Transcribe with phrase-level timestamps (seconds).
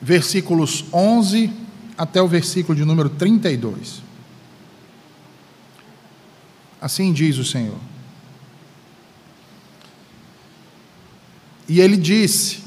[0.00, 1.52] versículos 11
[1.96, 4.02] até o versículo de número 32.
[6.80, 7.78] Assim diz o Senhor.
[11.68, 12.58] E ele disse: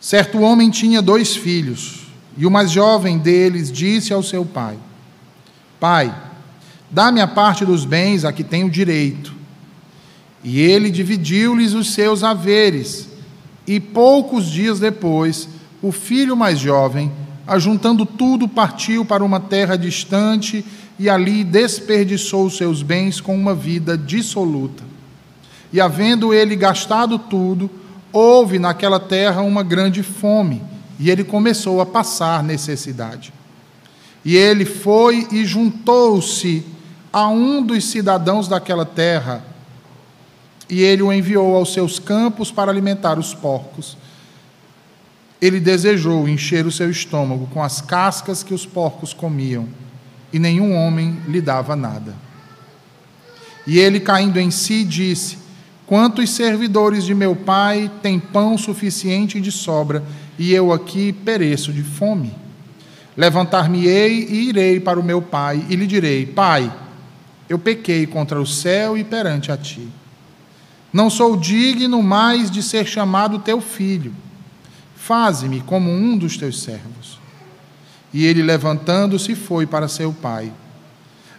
[0.00, 2.06] Certo homem tinha dois filhos,
[2.36, 4.78] e o mais jovem deles disse ao seu pai:
[5.78, 6.14] Pai,
[6.90, 9.34] dá-me a parte dos bens a que tenho direito.
[10.44, 13.08] E ele dividiu-lhes os seus haveres.
[13.66, 15.48] E poucos dias depois,
[15.82, 17.10] o filho mais jovem,
[17.46, 20.64] ajuntando tudo, partiu para uma terra distante
[20.98, 24.84] e ali desperdiçou seus bens com uma vida dissoluta.
[25.72, 27.68] E havendo ele gastado tudo,
[28.12, 30.62] houve naquela terra uma grande fome,
[31.00, 33.32] e ele começou a passar necessidade.
[34.24, 36.64] E ele foi e juntou-se
[37.12, 39.42] a um dos cidadãos daquela terra,
[40.70, 43.96] e ele o enviou aos seus campos para alimentar os porcos.
[45.42, 49.66] Ele desejou encher o seu estômago com as cascas que os porcos comiam,
[50.32, 52.14] e nenhum homem lhe dava nada.
[53.66, 55.38] E ele, caindo em si, disse:
[55.84, 60.04] Quantos servidores de meu pai têm pão suficiente de sobra,
[60.38, 62.32] e eu aqui pereço de fome?
[63.16, 66.72] Levantar-me-ei e irei para o meu pai, e lhe direi: Pai,
[67.48, 69.88] eu pequei contra o céu e perante a ti.
[70.92, 74.14] Não sou digno mais de ser chamado teu filho.
[75.06, 77.18] Faze-me como um dos teus servos.
[78.12, 80.52] E ele, levantando-se, foi para seu pai.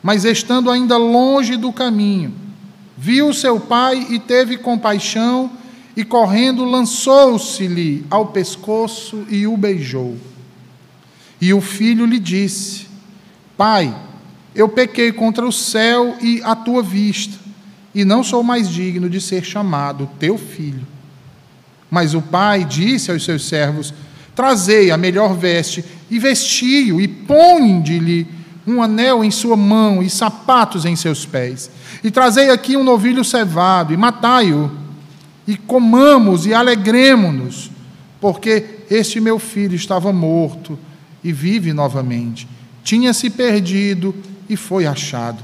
[0.02, 2.34] Mas estando ainda longe do caminho,
[2.98, 5.52] Viu seu pai e teve compaixão,
[5.96, 10.18] e correndo lançou-se-lhe ao pescoço e o beijou.
[11.42, 12.88] E o filho lhe disse:
[13.58, 13.96] Pai,
[14.56, 17.38] eu pequei contra o céu e a tua vista,
[17.94, 20.93] e não sou mais digno de ser chamado teu filho.
[21.94, 23.94] Mas o pai disse aos seus servos:
[24.36, 28.28] Trazei a melhor veste e vestiu e ponde-lhe
[28.66, 31.70] um anel em sua mão e sapatos em seus pés.
[32.04, 34.72] E trazei aqui um novilho cevado e matai-o,
[35.46, 37.70] e comamos e alegremos-nos,
[38.20, 40.80] porque este meu filho estava morto
[41.24, 42.48] e vive novamente.
[42.84, 44.16] Tinha se perdido
[44.50, 45.44] e foi achado.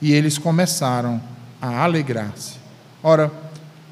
[0.00, 1.20] E eles começaram
[1.60, 2.54] a alegrar-se.
[3.02, 3.30] Ora,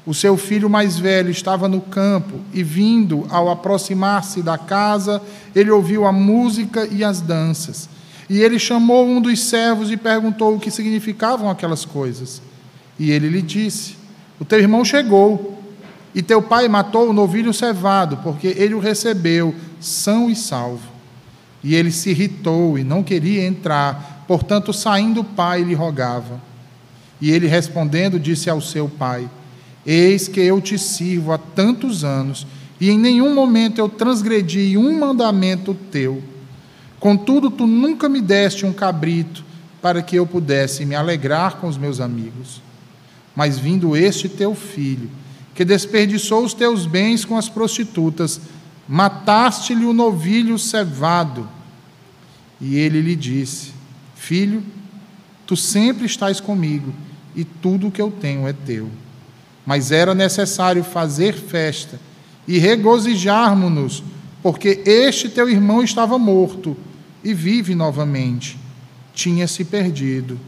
[0.05, 5.21] o seu filho mais velho estava no campo e, vindo ao aproximar-se da casa,
[5.55, 7.87] ele ouviu a música e as danças.
[8.27, 12.41] E ele chamou um dos servos e perguntou o que significavam aquelas coisas.
[12.97, 13.95] E ele lhe disse:
[14.39, 15.59] O teu irmão chegou,
[16.15, 20.89] e teu pai matou o novilho cevado, porque ele o recebeu são e salvo.
[21.63, 26.41] E ele se irritou e não queria entrar, portanto, saindo o pai lhe rogava.
[27.19, 29.29] E ele respondendo, disse ao seu pai:
[29.85, 32.45] Eis que eu te sirvo há tantos anos,
[32.79, 36.23] e em nenhum momento eu transgredi um mandamento teu.
[36.99, 39.43] Contudo, tu nunca me deste um cabrito
[39.81, 42.61] para que eu pudesse me alegrar com os meus amigos.
[43.35, 45.09] Mas vindo este teu filho,
[45.55, 48.41] que desperdiçou os teus bens com as prostitutas,
[48.87, 51.47] mataste-lhe o novilho cevado.
[52.59, 53.73] E ele lhe disse:
[54.15, 54.63] Filho,
[55.47, 56.93] tu sempre estás comigo,
[57.35, 58.89] e tudo o que eu tenho é teu.
[59.65, 61.99] Mas era necessário fazer festa
[62.47, 64.03] e regozijarmos-nos,
[64.41, 66.75] porque este teu irmão estava morto
[67.23, 68.57] e vive novamente.
[69.13, 70.39] Tinha se perdido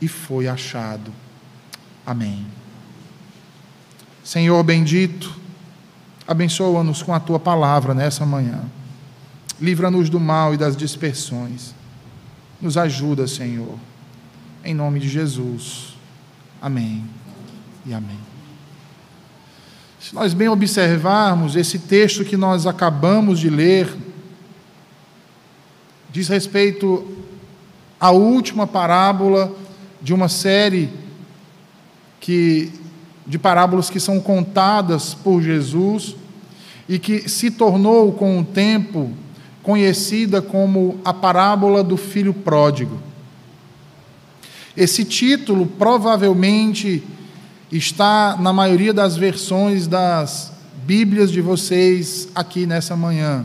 [0.00, 1.12] e foi achado.
[2.06, 2.46] Amém.
[4.24, 5.34] Senhor bendito,
[6.26, 8.62] abençoa-nos com a tua palavra nessa manhã.
[9.60, 11.74] Livra-nos do mal e das dispersões.
[12.60, 13.78] Nos ajuda, Senhor.
[14.64, 15.94] Em nome de Jesus.
[16.60, 17.04] Amém
[17.86, 18.37] e amém.
[20.00, 23.92] Se nós bem observarmos esse texto que nós acabamos de ler,
[26.10, 27.16] diz respeito
[27.98, 29.52] à última parábola
[30.00, 30.88] de uma série
[32.20, 32.72] que
[33.26, 36.14] de parábolas que são contadas por Jesus
[36.88, 39.10] e que se tornou com o tempo
[39.64, 42.98] conhecida como a parábola do filho pródigo.
[44.76, 47.02] Esse título provavelmente
[47.70, 50.52] está na maioria das versões das
[50.84, 53.44] Bíblias de vocês aqui nessa manhã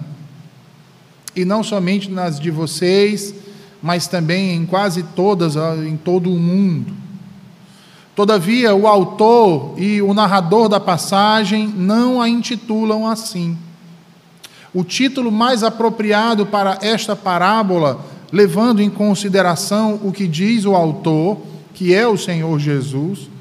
[1.36, 3.34] e não somente nas de vocês,
[3.82, 5.56] mas também em quase todas,
[5.86, 6.94] em todo o mundo.
[8.16, 13.58] Todavia, o autor e o narrador da passagem não a intitulam assim.
[14.74, 21.40] O título mais apropriado para esta parábola, levando em consideração o que diz o autor,
[21.74, 23.33] que é o Senhor Jesus,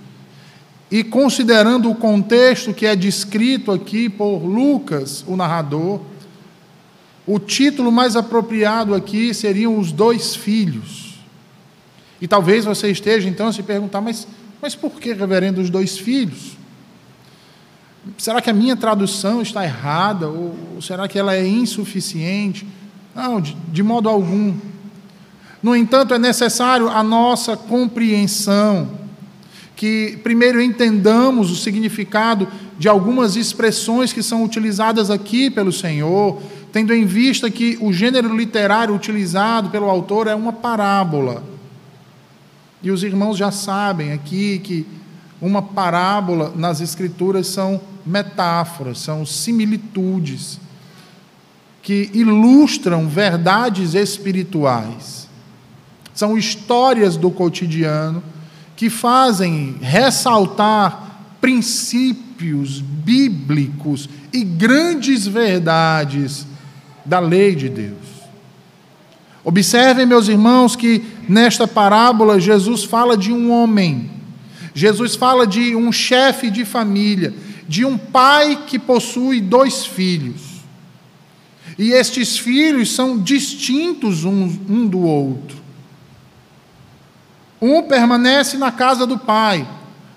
[0.92, 6.02] e considerando o contexto que é descrito aqui por Lucas, o narrador,
[7.26, 11.18] o título mais apropriado aqui seriam os dois filhos.
[12.20, 14.28] E talvez você esteja então a se perguntar, mas,
[14.60, 16.58] mas por que, reverendo, os dois filhos?
[18.18, 20.28] Será que a minha tradução está errada?
[20.28, 22.68] Ou, será que ela é insuficiente?
[23.14, 24.54] Não, de, de modo algum.
[25.62, 29.01] No entanto, é necessário a nossa compreensão,
[29.82, 32.46] que primeiro entendamos o significado
[32.78, 36.40] de algumas expressões que são utilizadas aqui pelo Senhor,
[36.70, 41.42] tendo em vista que o gênero literário utilizado pelo autor é uma parábola.
[42.80, 44.86] E os irmãos já sabem aqui que
[45.40, 50.60] uma parábola nas Escrituras são metáforas, são similitudes
[51.82, 55.28] que ilustram verdades espirituais.
[56.14, 58.22] São histórias do cotidiano
[58.82, 66.44] que fazem ressaltar princípios bíblicos e grandes verdades
[67.04, 68.26] da lei de Deus.
[69.44, 74.10] Observem, meus irmãos, que nesta parábola Jesus fala de um homem,
[74.74, 77.32] Jesus fala de um chefe de família,
[77.68, 80.40] de um pai que possui dois filhos.
[81.78, 85.61] E estes filhos são distintos um, um do outro.
[87.62, 89.64] Um permanece na casa do pai,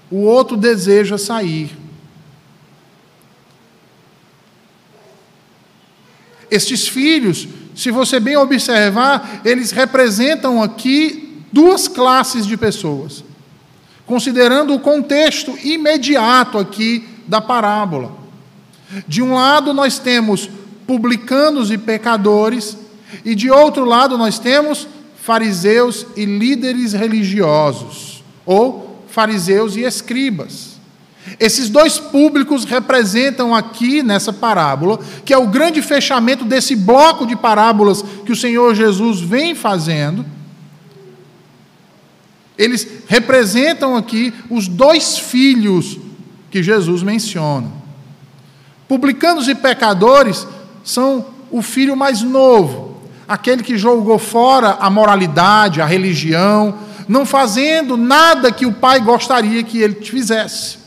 [0.10, 1.78] o outro deseja sair.
[6.50, 13.24] Estes filhos, se você bem observar, eles representam aqui duas classes de pessoas,
[14.08, 18.12] considerando o contexto imediato aqui da parábola.
[19.08, 20.50] De um lado, nós temos
[20.88, 22.76] publicanos e pecadores,
[23.24, 24.88] e de outro lado, nós temos
[25.26, 30.76] fariseus e líderes religiosos, ou fariseus e escribas.
[31.40, 37.36] Esses dois públicos representam aqui nessa parábola, que é o grande fechamento desse bloco de
[37.36, 40.24] parábolas que o Senhor Jesus vem fazendo.
[42.56, 45.98] Eles representam aqui os dois filhos
[46.52, 47.72] que Jesus menciona.
[48.88, 50.46] Publicanos e pecadores
[50.84, 52.85] são o filho mais novo,
[53.28, 56.78] aquele que jogou fora a moralidade, a religião,
[57.08, 60.78] não fazendo nada que o pai gostaria que ele fizesse.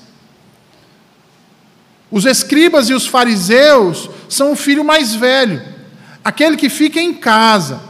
[2.11, 5.63] Os escribas e os fariseus são o filho mais velho,
[6.25, 7.81] aquele que fica em casa,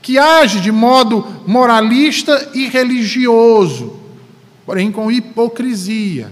[0.00, 3.98] que age de modo moralista e religioso,
[4.64, 6.30] porém com hipocrisia.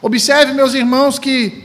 [0.00, 1.64] Observe, meus irmãos, que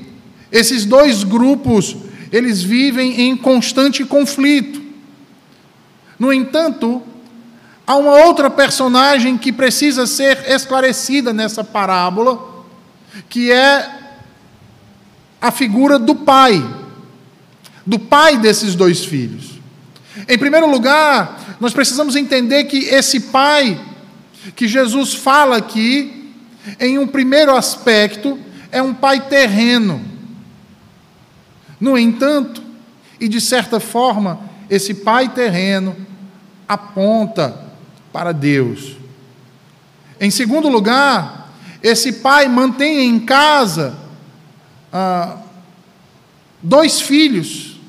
[0.51, 1.95] esses dois grupos
[2.31, 4.81] eles vivem em constante conflito.
[6.17, 7.01] No entanto,
[7.85, 12.63] há uma outra personagem que precisa ser esclarecida nessa parábola,
[13.27, 13.99] que é
[15.41, 16.63] a figura do pai,
[17.85, 19.59] do pai desses dois filhos.
[20.27, 23.79] Em primeiro lugar, nós precisamos entender que esse pai
[24.55, 26.33] que Jesus fala aqui,
[26.79, 28.39] em um primeiro aspecto,
[28.71, 30.10] é um pai terreno.
[31.81, 32.61] No entanto,
[33.19, 34.39] e de certa forma,
[34.69, 35.97] esse pai terreno
[36.67, 37.59] aponta
[38.13, 38.95] para Deus.
[40.19, 41.51] Em segundo lugar,
[41.81, 43.97] esse pai mantém em casa
[44.93, 45.37] ah,
[46.61, 47.79] dois filhos,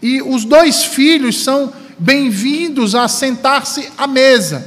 [0.00, 4.64] e os dois filhos são bem-vindos a sentar-se à mesa.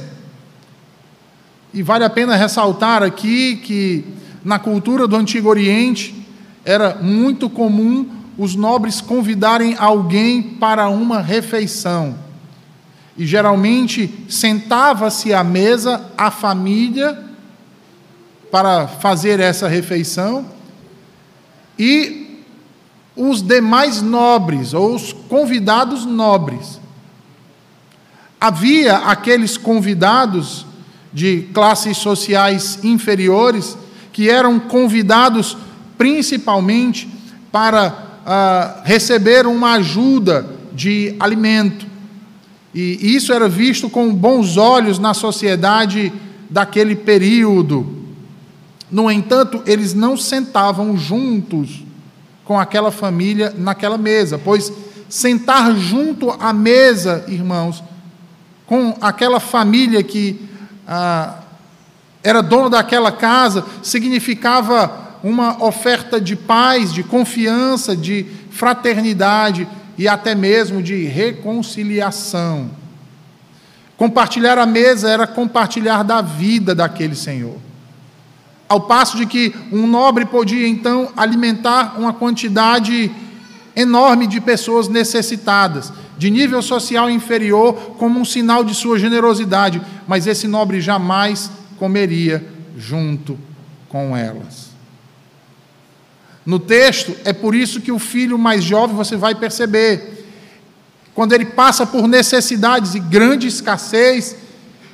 [1.72, 4.04] E vale a pena ressaltar aqui que
[4.44, 6.14] na cultura do Antigo Oriente
[6.66, 12.16] era muito comum os nobres convidarem alguém para uma refeição.
[13.16, 17.22] E geralmente sentava-se à mesa a família
[18.50, 20.46] para fazer essa refeição
[21.78, 22.42] e
[23.14, 26.80] os demais nobres, ou os convidados nobres.
[28.40, 30.66] Havia aqueles convidados
[31.12, 33.76] de classes sociais inferiores
[34.12, 35.56] que eram convidados
[35.98, 37.08] principalmente
[37.50, 41.86] para ah, receber uma ajuda de alimento.
[42.74, 46.12] E isso era visto com bons olhos na sociedade
[46.48, 48.02] daquele período.
[48.90, 51.82] No entanto, eles não sentavam juntos
[52.44, 54.72] com aquela família naquela mesa, pois
[55.08, 57.82] sentar junto à mesa, irmãos,
[58.66, 60.40] com aquela família que
[60.88, 61.38] ah,
[62.22, 70.34] era dona daquela casa, significava uma oferta de paz, de confiança, de fraternidade e até
[70.34, 72.70] mesmo de reconciliação.
[73.96, 77.56] Compartilhar a mesa era compartilhar da vida daquele Senhor.
[78.68, 83.12] Ao passo de que um nobre podia então alimentar uma quantidade
[83.76, 90.26] enorme de pessoas necessitadas, de nível social inferior, como um sinal de sua generosidade, mas
[90.26, 92.44] esse nobre jamais comeria
[92.76, 93.38] junto
[93.88, 94.71] com elas.
[96.44, 100.26] No texto, é por isso que o filho mais jovem, você vai perceber,
[101.14, 104.36] quando ele passa por necessidades e grande escassez,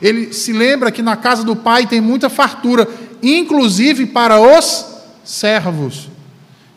[0.01, 2.87] ele se lembra que na casa do pai tem muita fartura,
[3.23, 4.87] inclusive para os
[5.25, 6.09] servos,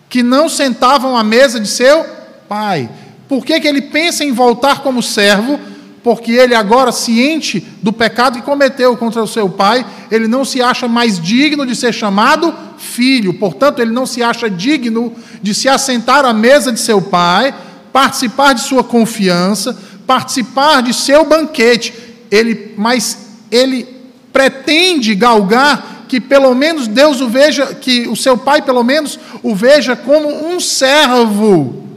[0.09, 2.05] que não sentavam à mesa de seu
[2.47, 2.89] pai.
[3.27, 5.59] Por que, que ele pensa em voltar como servo?
[6.03, 10.61] Porque ele, agora ciente do pecado que cometeu contra o seu pai, ele não se
[10.61, 15.69] acha mais digno de ser chamado filho, portanto, ele não se acha digno de se
[15.69, 17.55] assentar à mesa de seu pai,
[17.93, 21.93] participar de sua confiança, participar de seu banquete.
[22.29, 23.17] Ele, mas
[23.49, 23.87] ele
[24.33, 29.55] pretende galgar que pelo menos Deus o veja, que o seu pai pelo menos o
[29.55, 31.87] veja como um servo.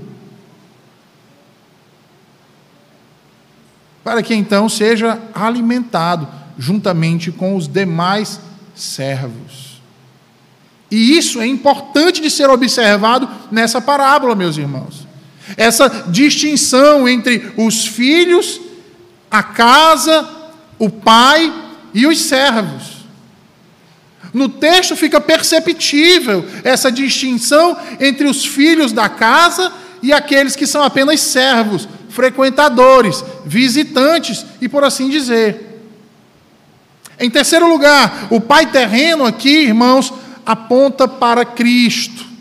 [4.05, 8.39] Para que então seja alimentado juntamente com os demais
[8.75, 9.74] servos.
[10.91, 15.07] E isso é importante de ser observado nessa parábola, meus irmãos.
[15.57, 18.61] Essa distinção entre os filhos,
[19.31, 20.29] a casa,
[20.79, 21.53] o pai
[21.93, 22.95] e os servos.
[24.33, 29.73] No texto fica perceptível essa distinção entre os filhos da casa
[30.03, 35.75] e aqueles que são apenas servos, frequentadores, visitantes e por assim dizer.
[37.19, 40.13] Em terceiro lugar, o pai terreno aqui, irmãos,
[40.45, 42.35] aponta para Cristo.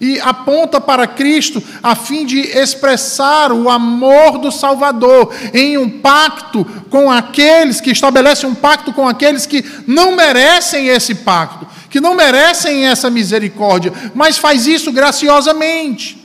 [0.00, 6.64] E aponta para Cristo a fim de expressar o amor do Salvador em um pacto
[6.88, 12.14] com aqueles que estabelece um pacto com aqueles que não merecem esse pacto, que não
[12.14, 16.16] merecem essa misericórdia, mas faz isso graciosamente.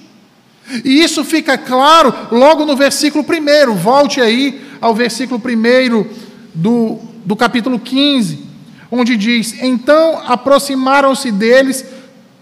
[0.86, 3.76] E isso fica claro logo no versículo 1.
[3.76, 6.06] Volte aí ao versículo 1
[6.54, 8.53] do, do capítulo 15,
[8.94, 11.84] onde diz: Então aproximaram-se deles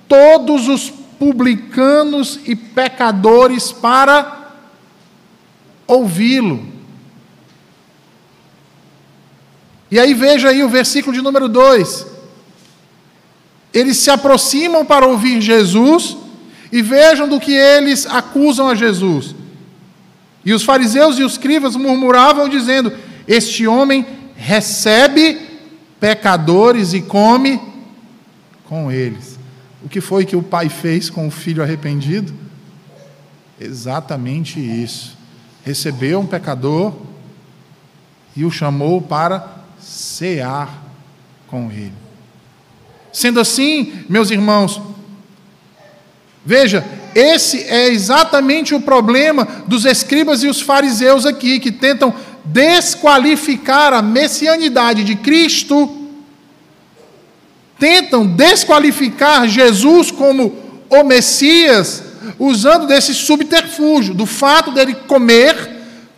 [0.07, 4.53] todos os publicanos e pecadores para
[5.87, 6.67] ouvi-lo.
[9.89, 12.07] E aí veja aí o versículo de número 2.
[13.73, 16.17] Eles se aproximam para ouvir Jesus
[16.71, 19.33] e vejam do que eles acusam a Jesus.
[20.43, 22.91] E os fariseus e os escribas murmuravam, dizendo:
[23.27, 24.05] este homem
[24.35, 25.50] recebe
[26.01, 27.61] pecadores e come
[28.67, 29.39] com eles.
[29.83, 32.33] O que foi que o pai fez com o filho arrependido?
[33.59, 35.15] Exatamente isso.
[35.63, 36.93] Recebeu um pecador
[38.35, 40.83] e o chamou para cear
[41.47, 41.93] com ele.
[43.13, 44.81] Sendo assim, meus irmãos,
[46.43, 52.13] veja, esse é exatamente o problema dos escribas e os fariseus aqui, que tentam
[52.45, 55.97] desqualificar a messianidade de Cristo,
[57.79, 60.55] tentam desqualificar Jesus como
[60.89, 62.03] o Messias,
[62.37, 65.55] usando desse subterfúgio, do fato dele comer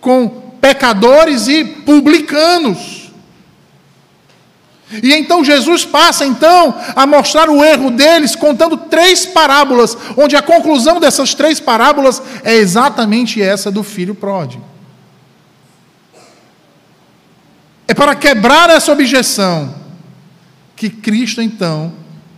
[0.02, 0.28] com
[0.60, 3.04] pecadores e publicanos.
[5.02, 10.42] E então Jesus passa então a mostrar o erro deles contando três parábolas, onde a
[10.42, 14.73] conclusão dessas três parábolas é exatamente essa do filho pródigo.
[17.88, 19.76] É para quebrar essa objeção
[20.76, 21.94] que Cristo então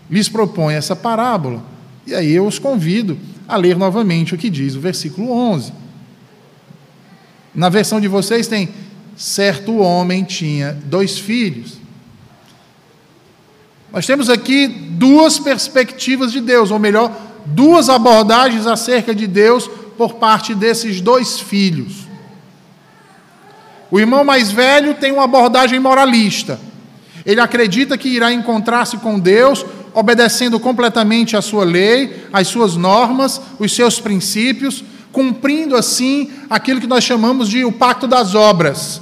[0.10, 1.64] lhes propõe essa parábola.
[2.06, 5.74] E aí eu os convido a ler novamente o que diz o versículo 11.
[7.54, 8.70] Na versão de vocês tem:
[9.16, 11.78] certo homem tinha dois filhos.
[13.92, 20.16] Nós temos aqui duas perspectivas de Deus, ou melhor, duas abordagens acerca de Deus por
[20.16, 22.05] parte desses dois filhos.
[23.96, 26.60] O irmão mais velho tem uma abordagem moralista.
[27.26, 33.40] Ele acredita que irá encontrar-se com Deus, obedecendo completamente a sua lei, as suas normas,
[33.58, 34.84] os seus princípios,
[35.14, 39.02] cumprindo assim aquilo que nós chamamos de o pacto das obras.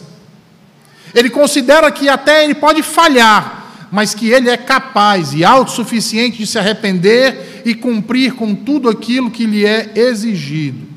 [1.15, 6.45] Ele considera que até ele pode falhar, mas que ele é capaz e autossuficiente de
[6.45, 10.92] se arrepender e cumprir com tudo aquilo que lhe é exigido.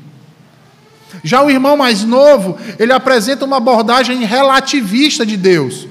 [1.23, 5.87] Já o irmão mais novo, ele apresenta uma abordagem relativista de Deus.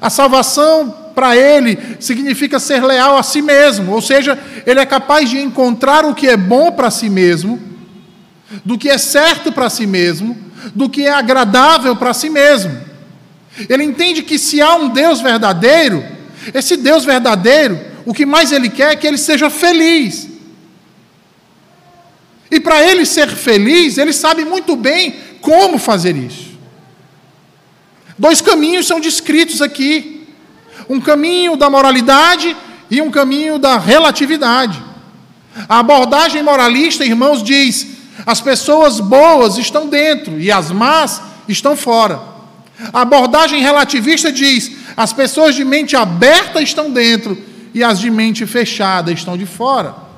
[0.00, 5.28] A salvação para ele significa ser leal a si mesmo, ou seja, ele é capaz
[5.28, 7.60] de encontrar o que é bom para si mesmo,
[8.64, 10.36] do que é certo para si mesmo,
[10.74, 12.76] do que é agradável para si mesmo.
[13.68, 16.04] Ele entende que se há um Deus verdadeiro,
[16.54, 20.28] esse Deus verdadeiro, o que mais ele quer é que ele seja feliz.
[22.50, 26.50] E para ele ser feliz, ele sabe muito bem como fazer isso.
[28.18, 30.26] Dois caminhos são descritos aqui:
[30.88, 32.56] um caminho da moralidade
[32.90, 34.82] e um caminho da relatividade.
[35.68, 37.86] A abordagem moralista, irmãos, diz:
[38.26, 42.20] as pessoas boas estão dentro e as más estão fora.
[42.92, 47.38] A abordagem relativista diz: as pessoas de mente aberta estão dentro
[47.72, 50.09] e as de mente fechada estão de fora.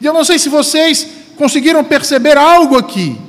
[0.00, 3.20] E eu não sei se vocês conseguiram perceber algo aqui.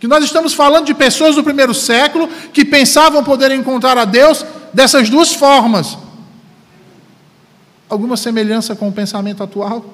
[0.00, 4.44] Que nós estamos falando de pessoas do primeiro século que pensavam poder encontrar a Deus
[4.72, 5.96] dessas duas formas.
[7.88, 9.84] Alguma semelhança com o pensamento atual?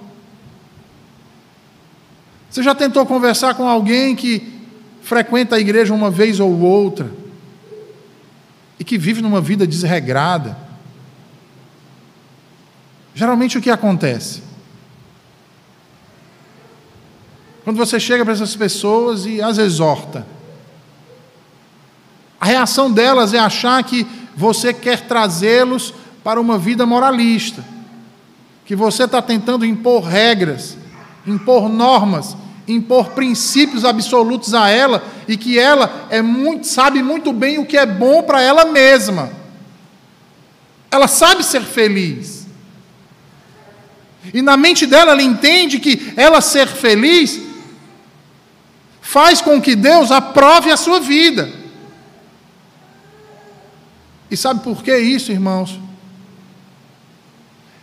[2.50, 4.60] Você já tentou conversar com alguém que
[5.02, 7.10] frequenta a igreja uma vez ou outra
[8.78, 10.56] e que vive numa vida desregrada?
[13.14, 14.49] Geralmente o que acontece?
[17.64, 20.26] Quando você chega para essas pessoas e as exorta,
[22.40, 25.92] a reação delas é achar que você quer trazê-los
[26.24, 27.62] para uma vida moralista,
[28.64, 30.76] que você está tentando impor regras,
[31.26, 32.34] impor normas,
[32.66, 37.76] impor princípios absolutos a ela e que ela é muito, sabe muito bem o que
[37.76, 39.30] é bom para ela mesma.
[40.90, 42.46] Ela sabe ser feliz.
[44.32, 47.49] E na mente dela ela entende que ela ser feliz
[49.10, 51.50] faz com que Deus aprove a sua vida.
[54.30, 55.80] E sabe por que isso, irmãos?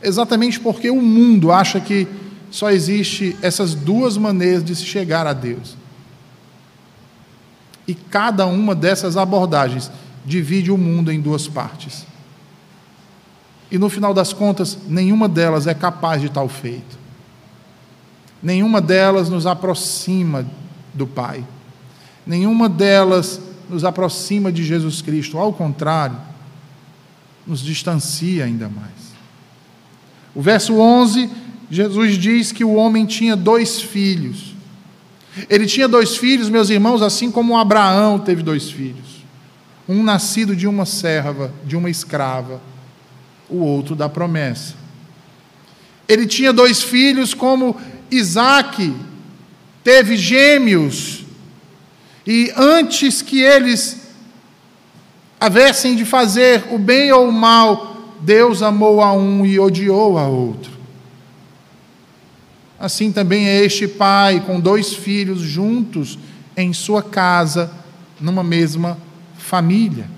[0.01, 2.07] Exatamente porque o mundo acha que
[2.49, 5.75] só existe essas duas maneiras de se chegar a Deus.
[7.85, 9.91] E cada uma dessas abordagens
[10.25, 12.05] divide o mundo em duas partes.
[13.69, 16.97] E no final das contas, nenhuma delas é capaz de tal feito.
[18.41, 20.45] Nenhuma delas nos aproxima
[20.97, 21.45] do Pai.
[22.25, 26.17] Nenhuma delas nos aproxima de Jesus Cristo, ao contrário,
[27.45, 28.91] nos distancia ainda mais.
[30.35, 31.29] O verso 11,
[31.69, 34.55] Jesus diz que o homem tinha dois filhos.
[35.49, 39.25] Ele tinha dois filhos, meus irmãos, assim como Abraão teve dois filhos.
[39.87, 42.61] Um nascido de uma serva, de uma escrava,
[43.49, 44.75] o outro da promessa.
[46.07, 47.75] Ele tinha dois filhos, como
[48.09, 48.93] Isaac
[49.87, 51.23] teve gêmeos,
[52.25, 54.09] e antes que eles
[55.39, 60.27] havessem de fazer o bem ou o mal, Deus amou a um e odiou a
[60.27, 60.73] outro.
[62.77, 66.19] Assim também é este pai com dois filhos juntos
[66.57, 67.71] em sua casa,
[68.19, 68.97] numa mesma
[69.37, 70.09] família.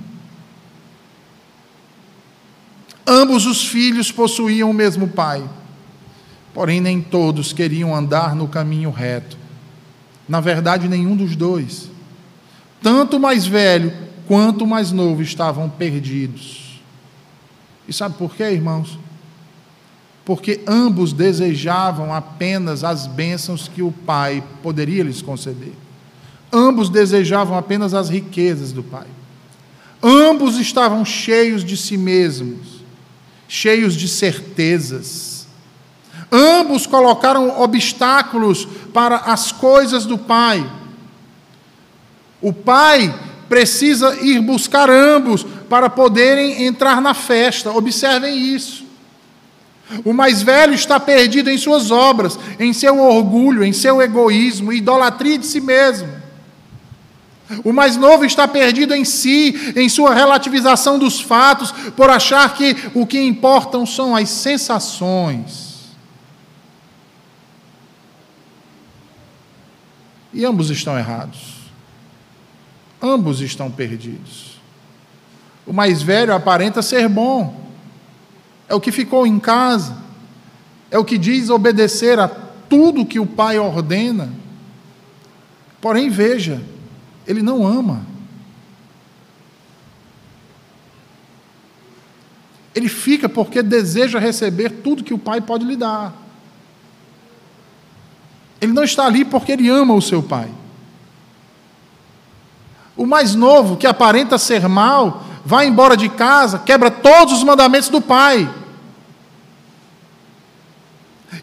[3.05, 5.47] Ambos os filhos possuíam o mesmo pai,
[6.55, 9.37] porém nem todos queriam andar no caminho reto.
[10.29, 11.89] Na verdade, nenhum dos dois.
[12.83, 13.91] Tanto o mais velho
[14.27, 16.79] quanto o mais novo estavam perdidos.
[17.87, 18.99] E sabe por quê, irmãos?
[20.23, 25.73] Porque ambos desejavam apenas as bênçãos que o Pai poderia lhes conceder.
[26.53, 29.07] Ambos desejavam apenas as riquezas do Pai.
[30.01, 32.83] Ambos estavam cheios de si mesmos,
[33.47, 35.28] cheios de certezas
[36.31, 40.63] Ambos colocaram obstáculos para as coisas do Pai.
[42.41, 43.13] O Pai
[43.49, 47.71] precisa ir buscar ambos para poderem entrar na festa.
[47.71, 48.87] Observem isso.
[50.05, 55.37] O mais velho está perdido em suas obras, em seu orgulho, em seu egoísmo, idolatria
[55.37, 56.07] de si mesmo.
[57.63, 62.75] O mais novo está perdido em si, em sua relativização dos fatos, por achar que
[62.93, 65.68] o que importam são as sensações.
[70.33, 71.59] E ambos estão errados.
[73.01, 74.59] Ambos estão perdidos.
[75.65, 77.69] O mais velho aparenta ser bom,
[78.67, 79.97] é o que ficou em casa,
[80.91, 84.31] é o que diz obedecer a tudo que o pai ordena.
[85.81, 86.61] Porém, veja,
[87.25, 88.05] ele não ama.
[92.75, 96.28] Ele fica porque deseja receber tudo que o pai pode lhe dar.
[98.61, 100.49] Ele não está ali porque ele ama o seu pai.
[102.95, 107.89] O mais novo, que aparenta ser mal, vai embora de casa, quebra todos os mandamentos
[107.89, 108.49] do pai.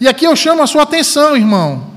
[0.00, 1.90] E aqui eu chamo a sua atenção, irmão,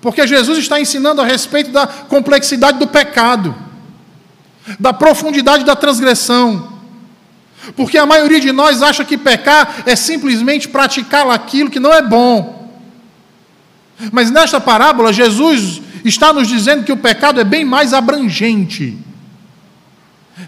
[0.00, 3.54] porque Jesus está ensinando a respeito da complexidade do pecado,
[4.78, 6.72] da profundidade da transgressão.
[7.76, 12.02] Porque a maioria de nós acha que pecar é simplesmente praticar aquilo que não é
[12.02, 12.61] bom.
[14.10, 18.98] Mas nesta parábola, Jesus está nos dizendo que o pecado é bem mais abrangente.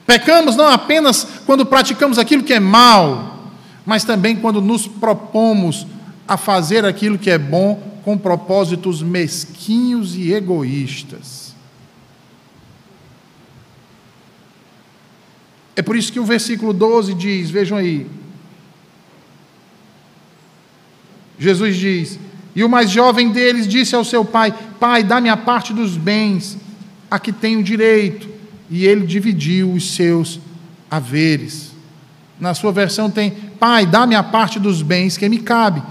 [0.07, 3.53] Pecamos não apenas quando praticamos aquilo que é mal,
[3.85, 5.87] mas também quando nos propomos
[6.27, 11.55] a fazer aquilo que é bom com propósitos mesquinhos e egoístas.
[15.77, 18.07] É por isso que o versículo 12 diz: vejam aí.
[21.39, 22.19] Jesus diz:
[22.55, 26.57] E o mais jovem deles disse ao seu pai: Pai, dá-me a parte dos bens
[27.11, 28.29] a que tenho direito.
[28.71, 30.41] E ele dividiu os seus
[30.91, 31.73] haveres.
[32.39, 35.83] Na sua versão tem: Pai, dá-me a parte dos bens que me cabe.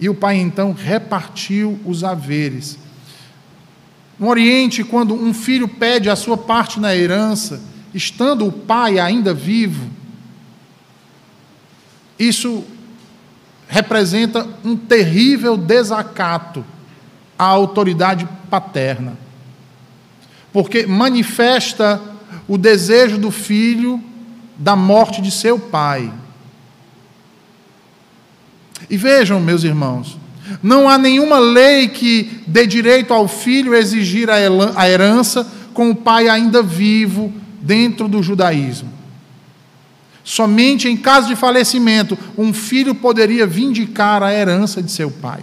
[0.00, 2.78] E o pai então repartiu os haveres.
[4.18, 7.62] No Oriente, quando um filho pede a sua parte na herança,
[7.94, 9.88] estando o pai ainda vivo,
[12.18, 12.64] isso
[13.68, 16.64] representa um terrível desacato
[17.38, 19.16] à autoridade paterna,
[20.52, 22.00] porque manifesta
[22.48, 24.02] o desejo do filho
[24.56, 26.12] da morte de seu pai.
[28.88, 30.18] E vejam, meus irmãos,
[30.62, 36.28] não há nenhuma lei que dê direito ao filho exigir a herança com o pai
[36.28, 38.97] ainda vivo dentro do judaísmo.
[40.28, 45.40] Somente em caso de falecimento, um filho poderia vindicar a herança de seu pai.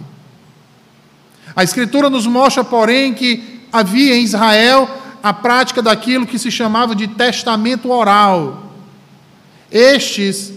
[1.56, 4.88] A Escritura nos mostra, porém, que havia em Israel
[5.20, 8.74] a prática daquilo que se chamava de testamento oral.
[9.72, 10.52] Estes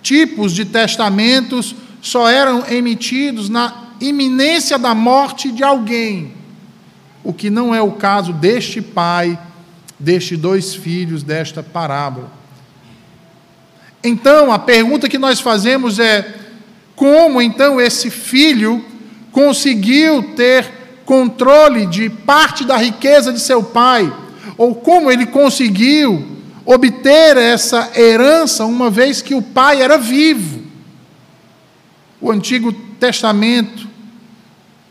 [0.00, 6.32] tipos de testamentos só eram emitidos na iminência da morte de alguém,
[7.22, 9.38] o que não é o caso deste pai,
[10.00, 12.43] destes dois filhos desta parábola.
[14.04, 16.34] Então, a pergunta que nós fazemos é:
[16.94, 18.84] como então esse filho
[19.32, 20.70] conseguiu ter
[21.06, 24.12] controle de parte da riqueza de seu pai?
[24.58, 26.22] Ou como ele conseguiu
[26.66, 30.62] obter essa herança uma vez que o pai era vivo?
[32.20, 33.88] O Antigo Testamento,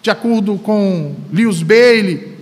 [0.02, 2.36] de acordo com Lewis Bailey,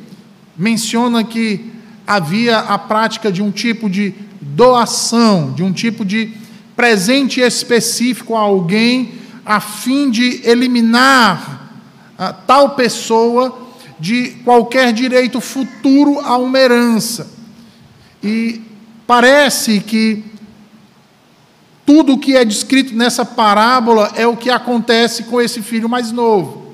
[0.57, 1.69] menciona que
[2.07, 6.40] havia a prática de um tipo de doação, de um tipo de
[6.81, 9.13] presente específico a alguém,
[9.45, 11.69] a fim de eliminar
[12.17, 17.31] a tal pessoa de qualquer direito futuro a uma herança.
[18.23, 18.61] E
[19.05, 20.23] parece que
[21.85, 26.11] tudo o que é descrito nessa parábola é o que acontece com esse filho mais
[26.11, 26.73] novo.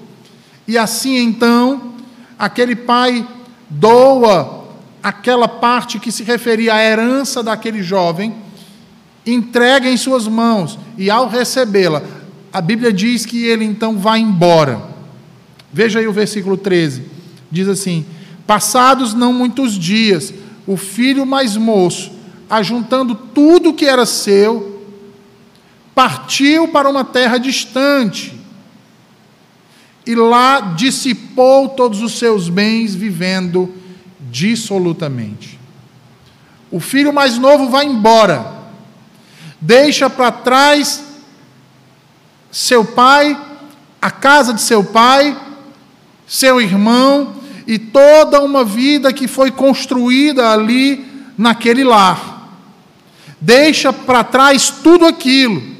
[0.65, 1.95] E assim então,
[2.39, 3.27] aquele pai
[3.69, 4.69] doa
[5.03, 8.46] aquela parte que se referia à herança daquele jovem,
[9.31, 12.01] entrega em suas mãos, e ao recebê-la,
[12.51, 14.81] a Bíblia diz que ele então vai embora.
[15.71, 17.03] Veja aí o versículo 13:
[17.51, 18.05] diz assim:
[18.45, 20.33] Passados não muitos dias,
[20.65, 22.11] o filho mais moço,
[22.49, 24.83] ajuntando tudo que era seu,
[25.93, 28.37] partiu para uma terra distante
[30.07, 33.69] e lá dissipou todos os seus bens, vivendo
[34.31, 35.59] dissolutamente.
[36.71, 38.56] O filho mais novo vai embora,
[39.59, 41.03] deixa para trás
[42.51, 43.39] seu pai,
[44.01, 45.37] a casa de seu pai,
[46.25, 51.05] seu irmão e toda uma vida que foi construída ali
[51.37, 52.49] naquele lar.
[53.39, 55.77] Deixa para trás tudo aquilo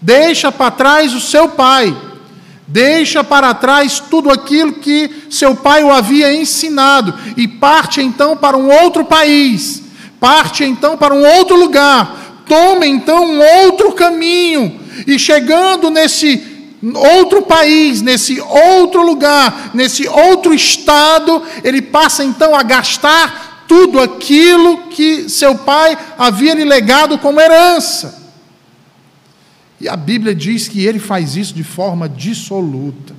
[0.00, 1.96] Deixa para trás o seu pai.
[2.66, 8.58] Deixa para trás tudo aquilo que seu pai o havia ensinado e parte então para
[8.58, 9.82] um outro país,
[10.20, 16.42] parte então para um outro lugar, toma então um outro caminho e chegando nesse
[16.94, 24.88] outro país, nesse outro lugar, nesse outro estado, ele passa então a gastar tudo aquilo
[24.88, 28.18] que seu pai havia lhe legado como herança.
[29.80, 33.14] E a Bíblia diz que ele faz isso de forma dissoluta.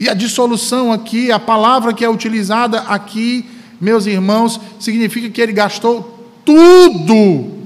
[0.00, 3.48] E a dissolução aqui, a palavra que é utilizada aqui,
[3.80, 7.58] meus irmãos, significa que ele gastou tudo.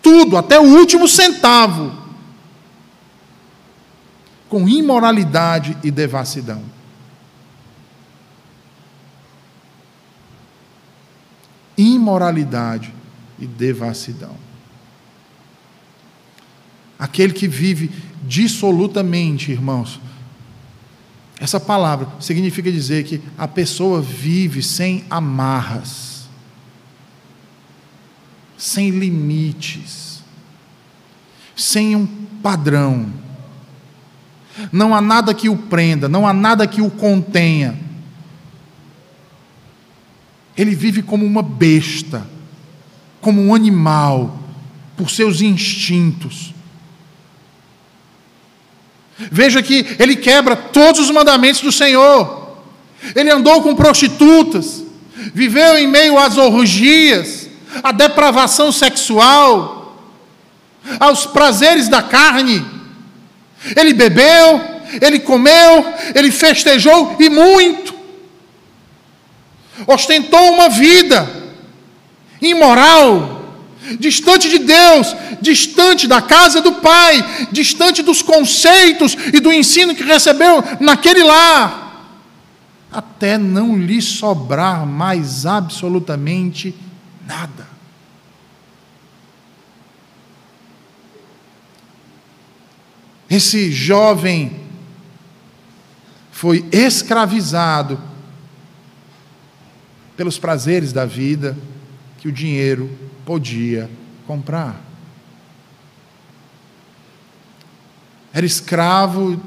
[0.00, 1.92] Tudo, até o último centavo.
[4.48, 6.62] Com imoralidade e devassidão.
[11.76, 12.92] Imoralidade
[13.38, 14.36] e devassidão.
[16.98, 17.90] Aquele que vive
[18.22, 19.98] dissolutamente, irmãos.
[21.42, 26.28] Essa palavra significa dizer que a pessoa vive sem amarras,
[28.56, 30.22] sem limites,
[31.56, 32.06] sem um
[32.40, 33.12] padrão.
[34.70, 37.76] Não há nada que o prenda, não há nada que o contenha.
[40.56, 42.24] Ele vive como uma besta,
[43.20, 44.38] como um animal,
[44.96, 46.54] por seus instintos.
[49.30, 52.56] Veja que ele quebra todos os mandamentos do Senhor.
[53.14, 54.82] Ele andou com prostitutas,
[55.34, 57.48] viveu em meio às orgias,
[57.82, 59.98] à depravação sexual,
[60.98, 62.64] aos prazeres da carne.
[63.76, 64.60] Ele bebeu,
[65.00, 67.94] ele comeu, ele festejou e muito.
[69.86, 71.28] Ostentou uma vida
[72.40, 73.31] imoral,
[73.98, 80.02] distante de Deus, distante da casa do Pai, distante dos conceitos e do ensino que
[80.02, 82.08] recebeu naquele lar,
[82.90, 86.74] até não lhe sobrar mais absolutamente
[87.26, 87.66] nada.
[93.28, 94.60] Esse jovem
[96.30, 97.98] foi escravizado
[100.14, 101.56] pelos prazeres da vida
[102.18, 102.90] que o dinheiro
[103.24, 103.90] podia
[104.26, 104.80] comprar.
[108.32, 109.40] Era escravo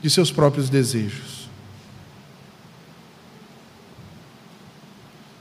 [0.00, 1.48] de seus próprios desejos.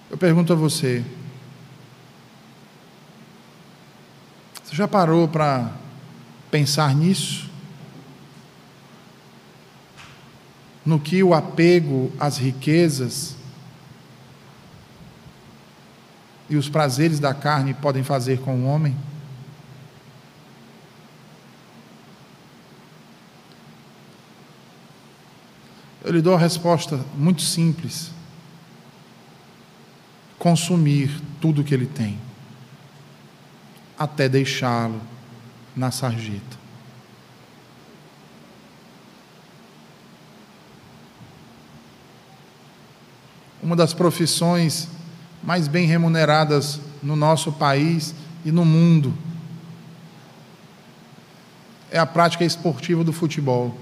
[0.10, 1.04] Eu pergunto a você:
[4.64, 5.72] você já parou para
[6.50, 7.50] pensar nisso?
[10.86, 13.36] No que o apego às riquezas
[16.52, 18.94] e os prazeres da carne podem fazer com o homem?
[26.04, 28.12] Eu lhe dou a resposta muito simples:
[30.38, 32.20] consumir tudo que ele tem,
[33.98, 35.02] até deixá-lo
[35.74, 36.60] na sarjeta.
[43.64, 44.90] Uma das profissões
[45.44, 48.14] mais bem remuneradas no nosso país
[48.46, 49.14] e no mundo.
[51.90, 53.76] É a prática esportiva do futebol.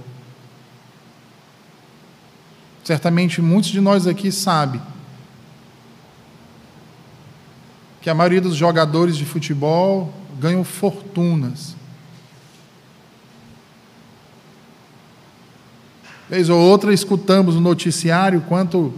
[2.83, 4.81] Certamente muitos de nós aqui sabem
[8.01, 11.75] que a maioria dos jogadores de futebol ganham fortunas.
[16.29, 18.93] Vez ou outra escutamos no noticiário quanto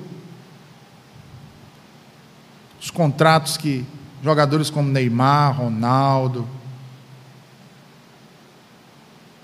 [2.91, 3.86] os contratos que
[4.21, 6.47] jogadores como Neymar, Ronaldo,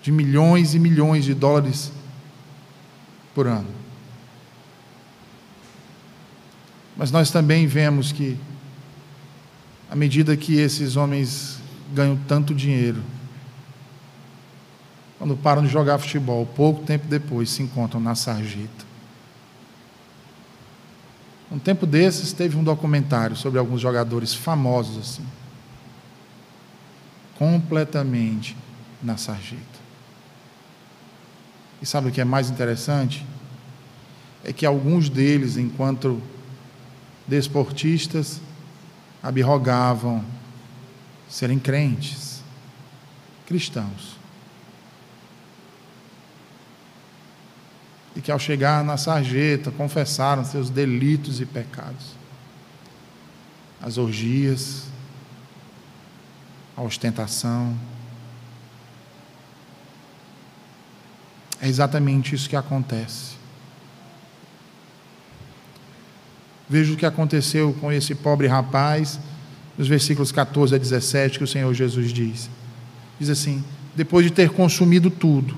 [0.03, 1.91] de milhões e milhões de dólares
[3.33, 3.69] por ano.
[6.95, 8.37] Mas nós também vemos que,
[9.89, 11.59] à medida que esses homens
[11.93, 13.01] ganham tanto dinheiro,
[15.17, 18.86] quando param de jogar futebol, pouco tempo depois se encontram na sarjeta.
[21.51, 25.25] Um tempo desses teve um documentário sobre alguns jogadores famosos assim.
[27.37, 28.57] Completamente
[29.01, 29.61] na sarjeta.
[31.81, 33.25] E sabe o que é mais interessante?
[34.43, 36.21] É que alguns deles, enquanto
[37.27, 38.41] desportistas,
[39.21, 40.23] abrogavam
[41.29, 42.41] serem crentes,
[43.45, 44.16] cristãos.
[48.17, 52.17] E que ao chegar na sarjeta confessaram seus delitos e pecados.
[53.79, 54.85] As orgias,
[56.75, 57.77] a ostentação.
[61.61, 63.35] É exatamente isso que acontece.
[66.67, 69.19] Veja o que aconteceu com esse pobre rapaz,
[69.77, 72.49] nos versículos 14 a 17, que o Senhor Jesus diz.
[73.19, 73.63] Diz assim:
[73.95, 75.55] depois de ter consumido tudo,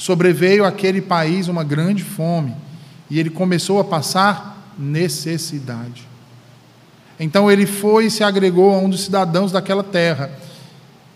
[0.00, 2.56] sobreveio àquele país uma grande fome
[3.10, 6.08] e ele começou a passar necessidade.
[7.18, 10.30] Então ele foi e se agregou a um dos cidadãos daquela terra,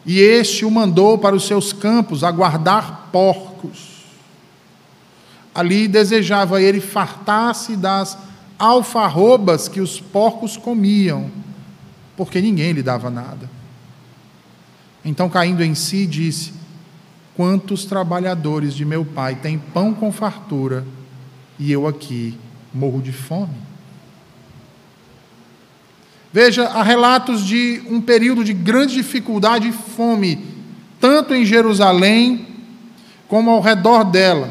[0.05, 4.05] e este o mandou para os seus campos a guardar porcos.
[5.55, 8.19] Ali desejava ele fartar-se das
[8.59, 11.31] alfarrobas que os porcos comiam,
[12.19, 13.49] porque ninguém lhe dava nada.
[15.03, 16.64] Então, caindo em si, disse:
[17.37, 20.85] Quantos trabalhadores de meu pai têm pão com fartura
[21.59, 22.39] e eu aqui
[22.73, 23.55] morro de fome?
[26.33, 30.45] Veja, há relatos de um período de grande dificuldade e fome,
[31.01, 32.47] tanto em Jerusalém
[33.29, 34.51] como ao redor dela.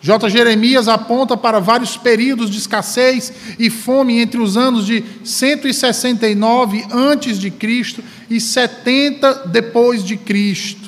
[0.00, 0.28] J.
[0.28, 7.38] Jeremias aponta para vários períodos de escassez e fome entre os anos de 169 antes
[7.38, 10.85] de Cristo e 70 depois de Cristo.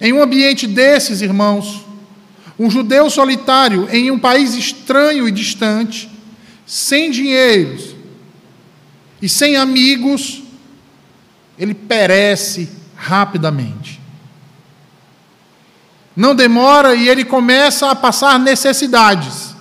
[0.00, 1.84] Em um ambiente desses, irmãos,
[2.58, 6.10] um judeu solitário em um país estranho e distante,
[6.66, 7.94] sem dinheiros
[9.20, 10.42] e sem amigos,
[11.58, 14.00] ele perece rapidamente.
[16.14, 19.54] Não demora e ele começa a passar necessidades.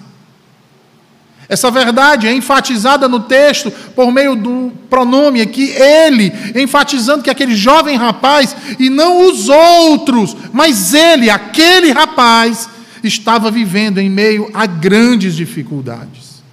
[1.49, 7.55] Essa verdade é enfatizada no texto por meio do pronome aqui, ele, enfatizando que aquele
[7.55, 12.69] jovem rapaz, e não os outros, mas ele, aquele rapaz,
[13.01, 16.43] estava vivendo em meio a grandes dificuldades.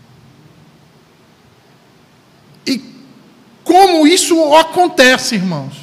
[2.64, 2.80] E
[3.64, 5.74] como isso acontece, irmãos?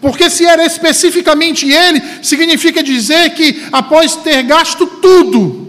[0.00, 5.65] Porque se era especificamente ele, significa dizer que após ter gasto tudo,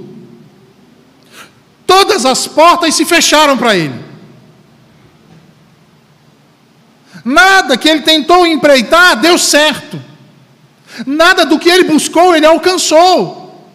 [1.88, 4.06] todas as portas se fecharam para ele.
[7.24, 10.00] Nada que ele tentou empreitar deu certo.
[11.06, 13.72] Nada do que ele buscou ele alcançou.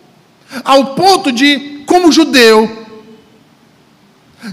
[0.62, 2.86] Ao ponto de, como judeu,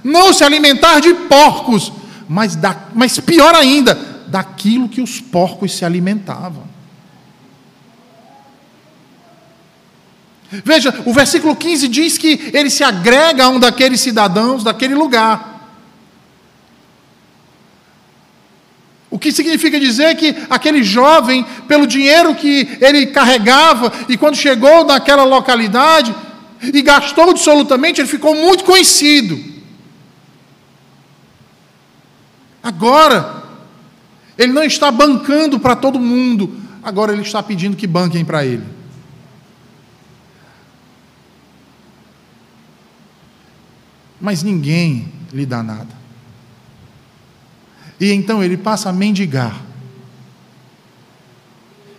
[0.03, 1.91] não se alimentar de porcos,
[2.27, 3.95] mas, da, mas pior ainda,
[4.27, 6.68] daquilo que os porcos se alimentavam.
[10.51, 15.59] Veja, o versículo 15 diz que ele se agrega a um daqueles cidadãos daquele lugar.
[19.12, 24.85] O que significa dizer que aquele jovem, pelo dinheiro que ele carregava, e quando chegou
[24.85, 26.15] naquela localidade
[26.62, 29.39] e gastou absolutamente, ele ficou muito conhecido.
[32.62, 33.43] Agora,
[34.38, 38.78] ele não está bancando para todo mundo, agora ele está pedindo que banquem para ele.
[44.19, 45.99] Mas ninguém lhe dá nada.
[47.99, 49.62] E então ele passa a mendigar.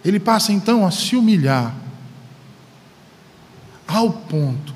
[0.04, 1.74] Ele passa então a se humilhar,
[3.86, 4.74] ao ponto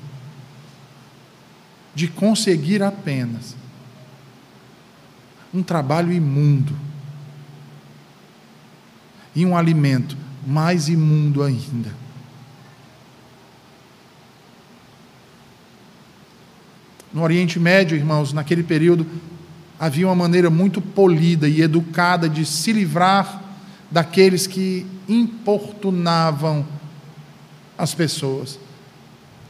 [1.95, 3.55] de conseguir apenas
[5.53, 6.77] um trabalho imundo
[9.33, 12.04] e um alimento mais imundo ainda.
[17.15, 19.07] No Oriente Médio, irmãos, naquele período,
[19.79, 23.41] havia uma maneira muito polida e educada de se livrar
[23.89, 26.67] daqueles que importunavam
[27.77, 28.59] as pessoas,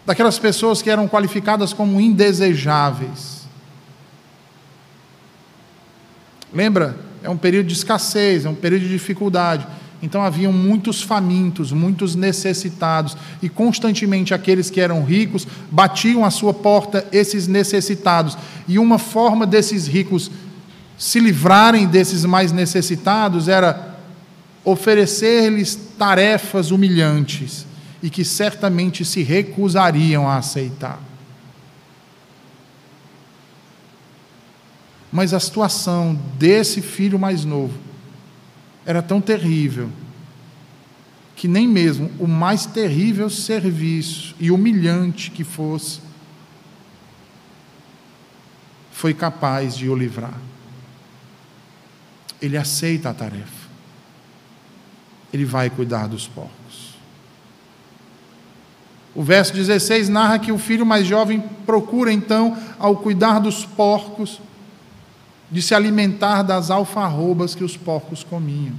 [0.06, 3.48] daquelas pessoas que eram qualificadas como indesejáveis.
[6.54, 7.00] Lembra?
[7.24, 9.66] É um período de escassez, é um período de dificuldade.
[10.02, 16.54] Então haviam muitos famintos, muitos necessitados, e constantemente aqueles que eram ricos batiam à sua
[16.54, 18.38] porta esses necessitados.
[18.68, 20.30] E uma forma desses ricos
[20.98, 23.96] se livrarem desses mais necessitados era
[24.64, 27.66] oferecer-lhes tarefas humilhantes
[28.02, 31.00] e que certamente se recusariam a aceitar.
[35.12, 37.85] Mas a situação desse filho mais novo
[38.86, 39.90] era tão terrível
[41.36, 46.00] que nem mesmo o mais terrível serviço e humilhante que fosse
[48.92, 50.40] foi capaz de o livrar.
[52.42, 53.66] Ele aceita a tarefa.
[55.34, 56.96] Ele vai cuidar dos porcos.
[59.14, 64.40] O verso 16 narra que o filho mais jovem procura então, ao cuidar dos porcos,
[65.50, 68.74] de se alimentar das alfarrobas que os porcos comiam.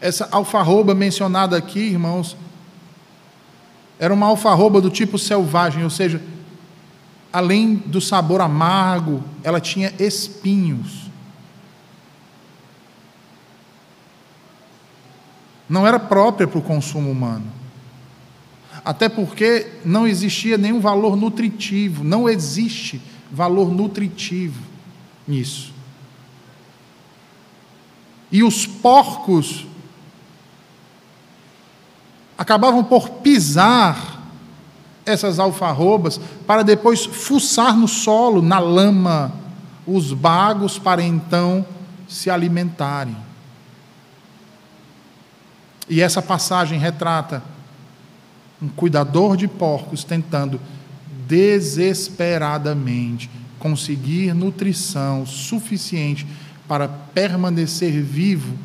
[0.00, 2.36] Essa alfarroba mencionada aqui, irmãos,
[3.98, 6.22] era uma alfarroba do tipo selvagem, ou seja,
[7.30, 11.10] além do sabor amargo, ela tinha espinhos.
[15.68, 17.44] Não era própria para o consumo humano.
[18.82, 23.00] Até porque não existia nenhum valor nutritivo, não existe
[23.30, 24.62] valor nutritivo
[25.26, 25.72] nisso.
[28.32, 29.66] E os porcos
[32.36, 34.20] acabavam por pisar
[35.04, 39.32] essas alfarrobas para depois fuçar no solo, na lama,
[39.86, 41.64] os bagos para então
[42.08, 43.16] se alimentarem.
[45.88, 47.42] E essa passagem retrata
[48.62, 50.60] um cuidador de porcos tentando
[51.30, 56.26] desesperadamente conseguir nutrição suficiente
[56.66, 58.58] para permanecer vivo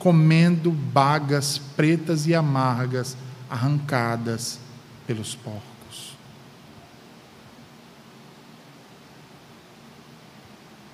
[0.00, 3.16] comendo bagas pretas e amargas
[3.48, 4.58] arrancadas
[5.06, 6.16] pelos porcos.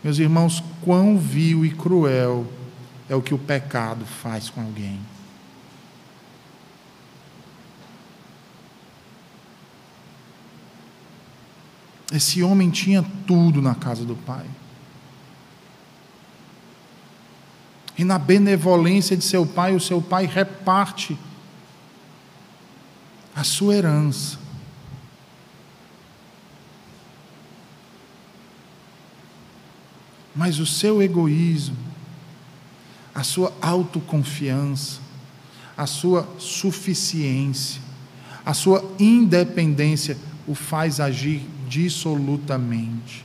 [0.02, 2.46] Meus irmãos, quão vil e cruel
[3.08, 5.00] é o que o pecado faz com alguém.
[12.12, 14.46] Esse homem tinha tudo na casa do pai.
[17.96, 21.16] E na benevolência de seu pai, o seu pai reparte
[23.34, 24.38] a sua herança.
[30.34, 31.76] Mas o seu egoísmo,
[33.14, 35.00] a sua autoconfiança,
[35.76, 37.80] a sua suficiência,
[38.44, 43.24] a sua independência o faz agir dissolutamente.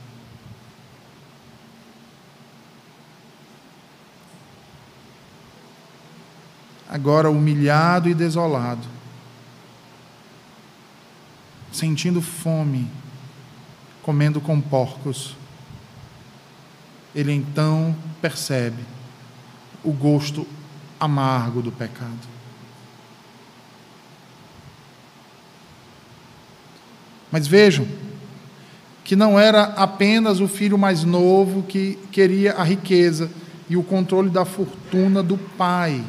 [6.88, 8.86] Agora humilhado e desolado,
[11.72, 12.90] sentindo fome,
[14.02, 15.36] comendo com porcos,
[17.14, 18.84] ele então percebe
[19.84, 20.46] o gosto
[20.98, 22.28] amargo do pecado.
[27.30, 27.86] Mas vejam
[29.10, 33.28] que não era apenas o filho mais novo que queria a riqueza
[33.68, 36.00] e o controle da fortuna do pai.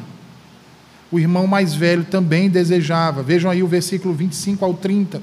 [1.10, 3.20] O irmão mais velho também desejava.
[3.20, 5.20] Vejam aí o versículo 25 ao 30.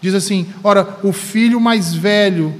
[0.00, 2.54] Diz assim: Ora, o filho mais velho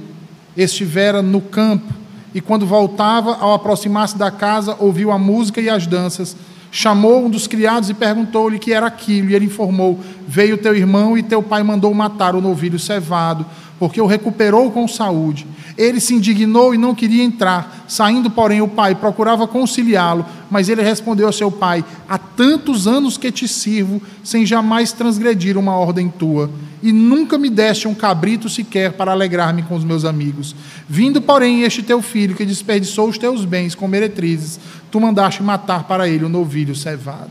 [0.57, 1.93] estivera no campo,
[2.35, 6.35] e quando voltava, ao aproximar-se da casa, ouviu a música e as danças
[6.71, 11.17] chamou um dos criados e perguntou-lhe que era aquilo, e ele informou: Veio teu irmão
[11.17, 13.45] e teu pai mandou matar o novilho cevado,
[13.79, 15.45] porque o recuperou com saúde.
[15.77, 17.85] Ele se indignou e não queria entrar.
[17.87, 23.17] Saindo, porém, o pai procurava conciliá-lo, mas ele respondeu ao seu pai: Há tantos anos
[23.17, 26.49] que te sirvo, sem jamais transgredir uma ordem tua,
[26.81, 30.55] e nunca me deste um cabrito sequer para alegrar-me com os meus amigos.
[30.89, 34.59] Vindo, porém, este teu filho, que desperdiçou os teus bens com meretrizes,
[34.89, 37.29] tu mandaste matar para ele o novilho cevado.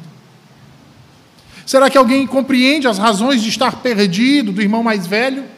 [1.67, 5.56] Será que alguém compreende as razões de estar perdido do irmão mais velho?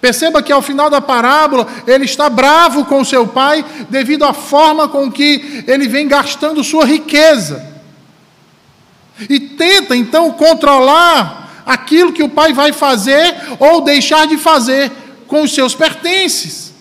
[0.00, 4.88] Perceba que ao final da parábola ele está bravo com seu pai devido à forma
[4.88, 7.70] com que ele vem gastando sua riqueza.
[9.28, 14.90] E tenta então controlar aquilo que o pai vai fazer ou deixar de fazer
[15.26, 16.72] com os seus pertences.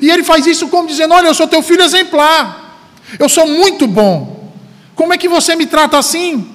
[0.00, 2.78] E ele faz isso como dizendo: Olha, eu sou teu filho exemplar,
[3.18, 4.52] eu sou muito bom,
[4.94, 6.51] como é que você me trata assim?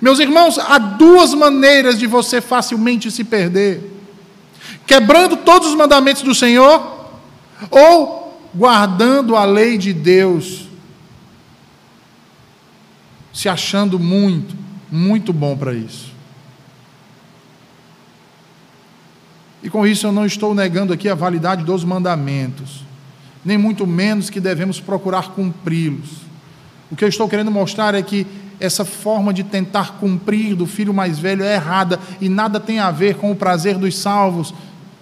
[0.00, 3.80] Meus irmãos, há duas maneiras de você facilmente se perder:
[4.86, 7.10] quebrando todos os mandamentos do Senhor,
[7.70, 10.68] ou guardando a lei de Deus,
[13.32, 14.54] se achando muito,
[14.90, 16.12] muito bom para isso.
[19.62, 22.84] E com isso eu não estou negando aqui a validade dos mandamentos,
[23.44, 26.28] nem muito menos que devemos procurar cumpri-los.
[26.90, 28.26] O que eu estou querendo mostrar é que
[28.60, 32.90] essa forma de tentar cumprir do filho mais velho é errada e nada tem a
[32.90, 34.52] ver com o prazer dos salvos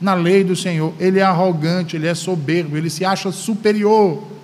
[0.01, 0.93] na lei do Senhor.
[0.99, 4.37] Ele é arrogante, ele é soberbo, ele se acha superior.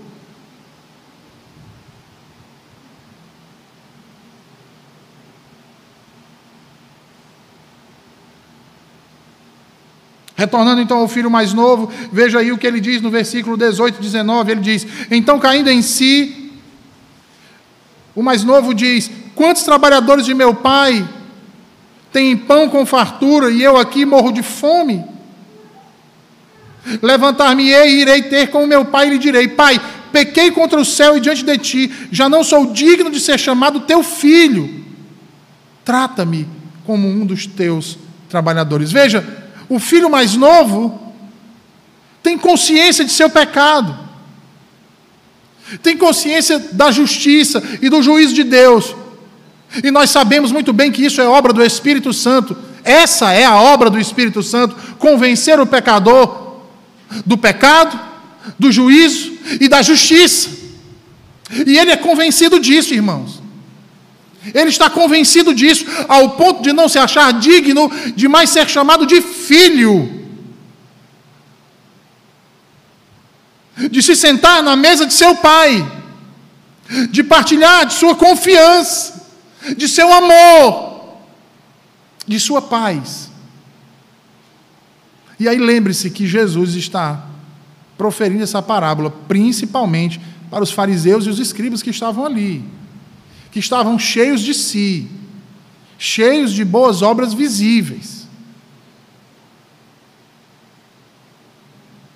[10.43, 13.99] Retornando então ao filho mais novo, veja aí o que ele diz no versículo 18
[13.99, 14.51] e 19.
[14.51, 16.42] Ele diz: Então, caindo em si,
[18.15, 21.07] o mais novo diz: Quantos trabalhadores de meu pai
[22.13, 25.05] têm pão com fartura e eu aqui morro de fome?
[27.01, 29.81] Levantar-me-ei e irei ter com meu pai e lhe direi: Pai,
[30.13, 33.81] pequei contra o céu e diante de ti, já não sou digno de ser chamado
[33.81, 34.83] teu filho.
[35.85, 36.47] Trata-me
[36.85, 37.99] como um dos teus
[38.29, 38.93] trabalhadores.
[38.93, 39.25] Veja,
[39.69, 41.01] o filho mais novo
[42.23, 44.02] tem consciência de seu pecado
[45.83, 48.95] tem consciência da justiça e do juízo de Deus.
[49.83, 52.57] E nós sabemos muito bem que isso é obra do Espírito Santo.
[52.85, 56.59] Essa é a obra do Espírito Santo: convencer o pecador
[57.25, 57.99] do pecado,
[58.59, 60.51] do juízo e da justiça.
[61.67, 63.43] E ele é convencido disso, irmãos.
[64.55, 69.07] Ele está convencido disso, ao ponto de não se achar digno de mais ser chamado
[69.07, 70.22] de filho.
[73.91, 75.91] De se sentar na mesa de seu pai,
[77.11, 79.27] de partilhar de sua confiança,
[79.77, 81.17] de seu amor,
[82.27, 83.31] de sua paz.
[85.39, 87.27] E aí lembre-se que Jesus está
[87.97, 90.21] proferindo essa parábola principalmente
[90.51, 92.65] para os fariseus e os escribas que estavam ali,
[93.51, 95.09] que estavam cheios de si,
[95.99, 98.22] cheios de boas obras visíveis.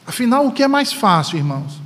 [0.07, 1.81] Afinal, o que é mais fácil, irmãos?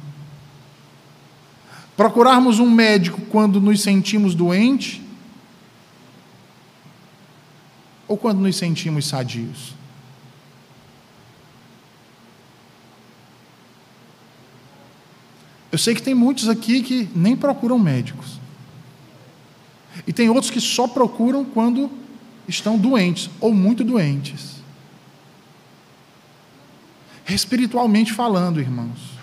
[1.97, 5.01] Procurarmos um médico quando nos sentimos doentes
[8.07, 9.75] ou quando nos sentimos sadios?
[15.73, 18.41] Eu sei que tem muitos aqui que nem procuram médicos.
[20.07, 21.91] E tem outros que só procuram quando
[22.49, 24.50] estão doentes ou muito doentes.
[27.35, 29.19] Espiritualmente falando, irmãos,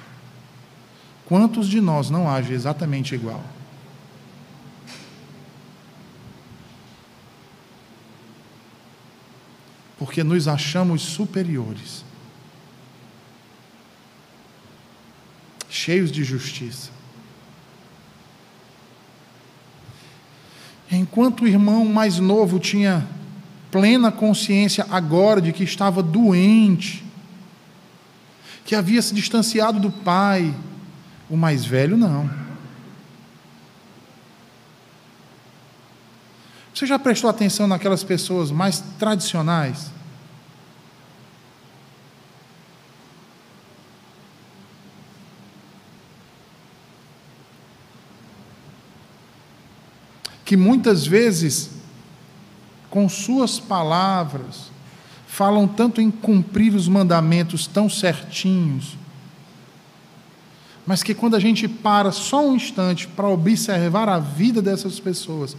[1.26, 3.43] quantos de nós não agem exatamente igual?
[9.97, 12.05] Porque nos achamos superiores.
[15.88, 16.89] cheios de justiça.
[20.91, 23.08] Enquanto o irmão mais novo tinha
[23.72, 27.05] plena consciência agora de que estava doente,
[28.68, 30.53] que havia se distanciado do pai,
[31.30, 32.30] o mais velho não.
[36.74, 39.89] Você já prestou atenção naquelas pessoas mais tradicionais?
[50.43, 51.72] que muitas vezes,
[52.89, 54.72] com suas palavras,
[55.38, 58.98] falam tanto em cumprir os mandamentos tão certinhos,
[60.84, 65.56] mas que quando a gente para só um instante para observar a vida dessas pessoas,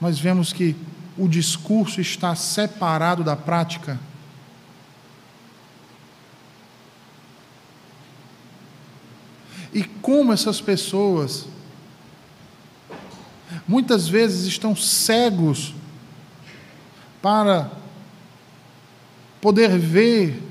[0.00, 0.74] nós vemos que
[1.18, 4.00] o discurso está separado da prática.
[9.74, 11.46] E como essas pessoas
[13.68, 15.74] muitas vezes estão cegos
[17.20, 17.78] para
[19.40, 20.42] poder ver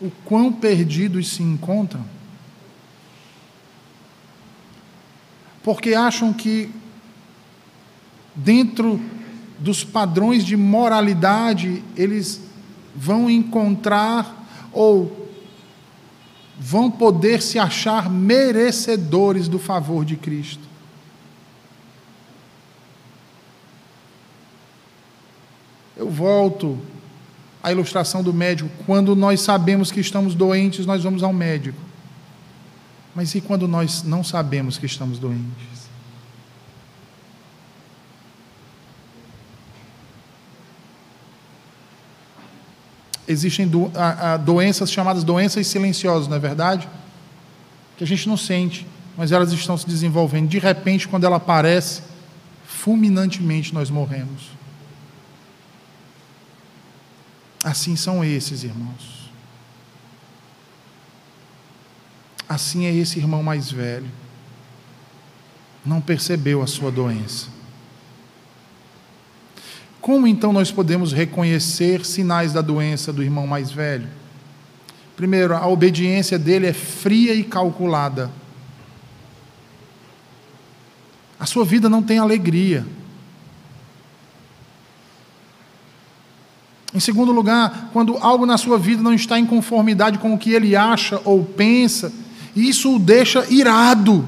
[0.00, 2.04] o quão perdidos se encontram.
[5.62, 6.70] Porque acham que,
[8.34, 9.00] dentro
[9.58, 12.40] dos padrões de moralidade, eles
[12.96, 15.28] vão encontrar ou
[16.58, 20.68] vão poder se achar merecedores do favor de Cristo.
[25.96, 26.78] Eu volto
[27.62, 28.70] à ilustração do médico.
[28.86, 31.78] Quando nós sabemos que estamos doentes, nós vamos ao médico.
[33.14, 35.80] Mas e quando nós não sabemos que estamos doentes?
[43.26, 46.88] Existem do, a, a, doenças chamadas doenças silenciosas, não é verdade?
[47.96, 48.86] Que a gente não sente,
[49.16, 50.48] mas elas estão se desenvolvendo.
[50.48, 52.02] De repente, quando ela aparece,
[52.64, 54.59] fulminantemente nós morremos.
[57.62, 59.30] Assim são esses irmãos.
[62.48, 64.10] Assim é esse irmão mais velho.
[65.84, 67.48] Não percebeu a sua doença.
[70.00, 74.08] Como então nós podemos reconhecer sinais da doença do irmão mais velho?
[75.14, 78.30] Primeiro, a obediência dele é fria e calculada.
[81.38, 82.86] A sua vida não tem alegria.
[86.92, 90.52] Em segundo lugar, quando algo na sua vida não está em conformidade com o que
[90.52, 92.12] ele acha ou pensa,
[92.54, 94.24] isso o deixa irado.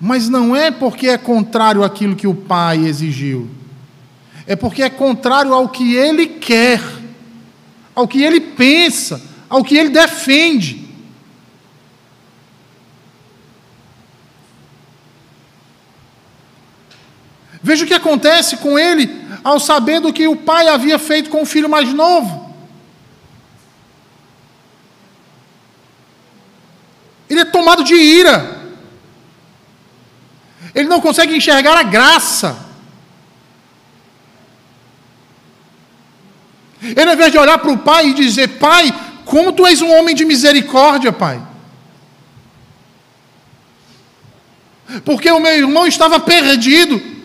[0.00, 3.48] Mas não é porque é contrário àquilo que o pai exigiu,
[4.46, 6.80] é porque é contrário ao que ele quer,
[7.94, 10.85] ao que ele pensa, ao que ele defende.
[17.66, 21.42] Veja o que acontece com ele ao saber do que o pai havia feito com
[21.42, 22.54] o filho mais novo.
[27.28, 28.36] Ele é tomado de ira.
[30.72, 32.56] Ele não consegue enxergar a graça.
[36.80, 38.94] Ele, ao invés de olhar para o pai e dizer: Pai,
[39.24, 41.42] como tu és um homem de misericórdia, pai.
[45.04, 47.15] Porque o meu irmão estava perdido.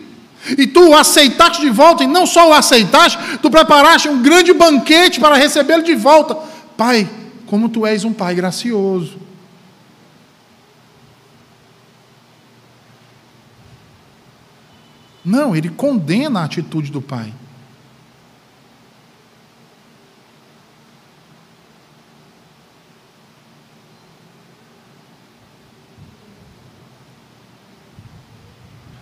[0.58, 4.52] E tu o aceitaste de volta, e não só o aceitaste, tu preparaste um grande
[4.52, 6.34] banquete para recebê-lo de volta.
[6.76, 7.08] Pai,
[7.46, 9.18] como tu és um pai gracioso.
[15.24, 17.32] Não, ele condena a atitude do pai.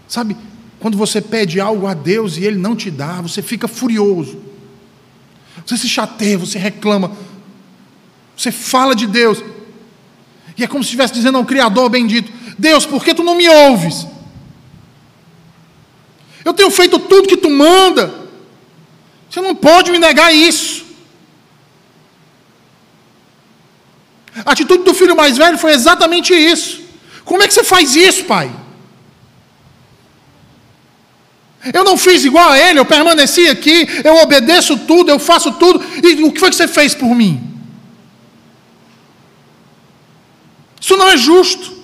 [0.06, 0.36] Sabe,
[0.80, 4.40] quando você pede algo a Deus e Ele não te dá, você fica furioso.
[5.64, 7.12] Você se chateia, você reclama.
[8.34, 9.44] Você fala de Deus.
[10.56, 13.46] E é como se estivesse dizendo ao Criador bendito: Deus, por que tu não me
[13.48, 14.06] ouves?
[16.42, 18.12] Eu tenho feito tudo que tu manda.
[19.28, 20.86] Você não pode me negar isso.
[24.44, 26.80] A atitude do filho mais velho foi exatamente isso.
[27.24, 28.50] Como é que você faz isso, pai?
[31.74, 35.84] Eu não fiz igual a ele, eu permaneci aqui, eu obedeço tudo, eu faço tudo,
[36.02, 37.50] e o que foi que você fez por mim?
[40.80, 41.78] Isso não é justo.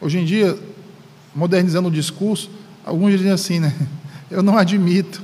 [0.00, 0.58] Hoje em dia,
[1.34, 2.50] modernizando o discurso,
[2.86, 3.74] alguns dizem assim, né?
[4.30, 5.20] Eu não admito.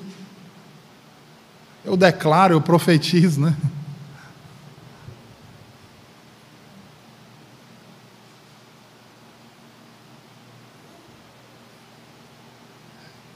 [1.82, 3.56] Eu declaro, eu profetizo, né?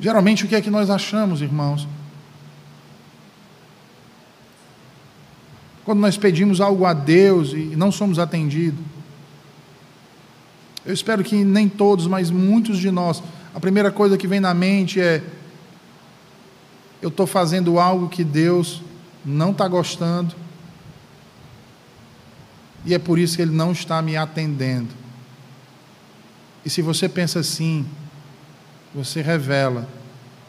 [0.00, 1.86] Geralmente, o que é que nós achamos, irmãos?
[5.84, 8.82] Quando nós pedimos algo a Deus e não somos atendidos.
[10.86, 13.22] Eu espero que nem todos, mas muitos de nós,
[13.54, 15.22] a primeira coisa que vem na mente é:
[17.02, 18.82] eu estou fazendo algo que Deus
[19.24, 20.34] não está gostando,
[22.86, 24.88] e é por isso que Ele não está me atendendo.
[26.64, 27.86] E se você pensa assim,
[28.94, 29.88] você revela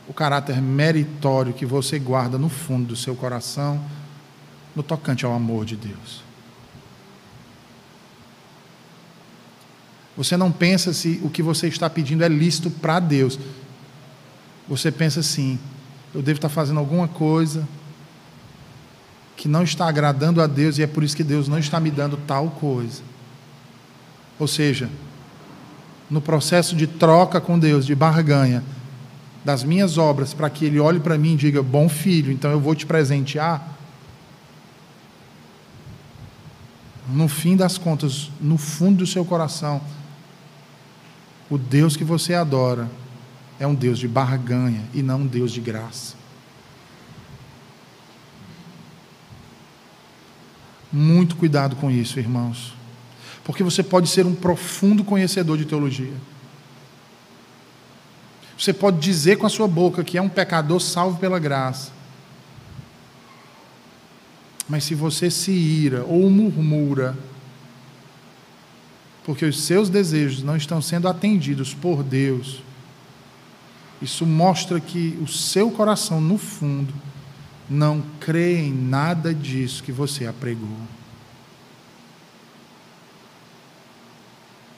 [0.08, 3.82] o caráter meritório que você guarda no fundo do seu coração,
[4.76, 6.24] no tocante ao amor de Deus.
[10.18, 13.40] Você não pensa se o que você está pedindo é lícito para Deus.
[14.68, 15.58] Você pensa assim:
[16.14, 17.68] eu devo estar fazendo alguma coisa
[19.38, 21.90] que não está agradando a Deus e é por isso que Deus não está me
[21.90, 23.02] dando tal coisa.
[24.38, 24.90] Ou seja,
[26.12, 28.62] no processo de troca com Deus, de barganha,
[29.46, 32.60] das minhas obras, para que Ele olhe para mim e diga: Bom filho, então eu
[32.60, 33.78] vou te presentear.
[37.08, 39.82] No fim das contas, no fundo do seu coração,
[41.50, 42.90] o Deus que você adora
[43.58, 46.16] é um Deus de barganha e não um Deus de graça.
[50.92, 52.81] Muito cuidado com isso, irmãos.
[53.44, 56.14] Porque você pode ser um profundo conhecedor de teologia.
[58.58, 61.92] Você pode dizer com a sua boca que é um pecador salvo pela graça.
[64.70, 67.18] Mas se você se ira ou murmura,
[69.24, 72.62] porque os seus desejos não estão sendo atendidos por Deus,
[74.02, 76.94] isso mostra que o seu coração, no fundo,
[77.70, 80.78] não crê em nada disso que você apregou.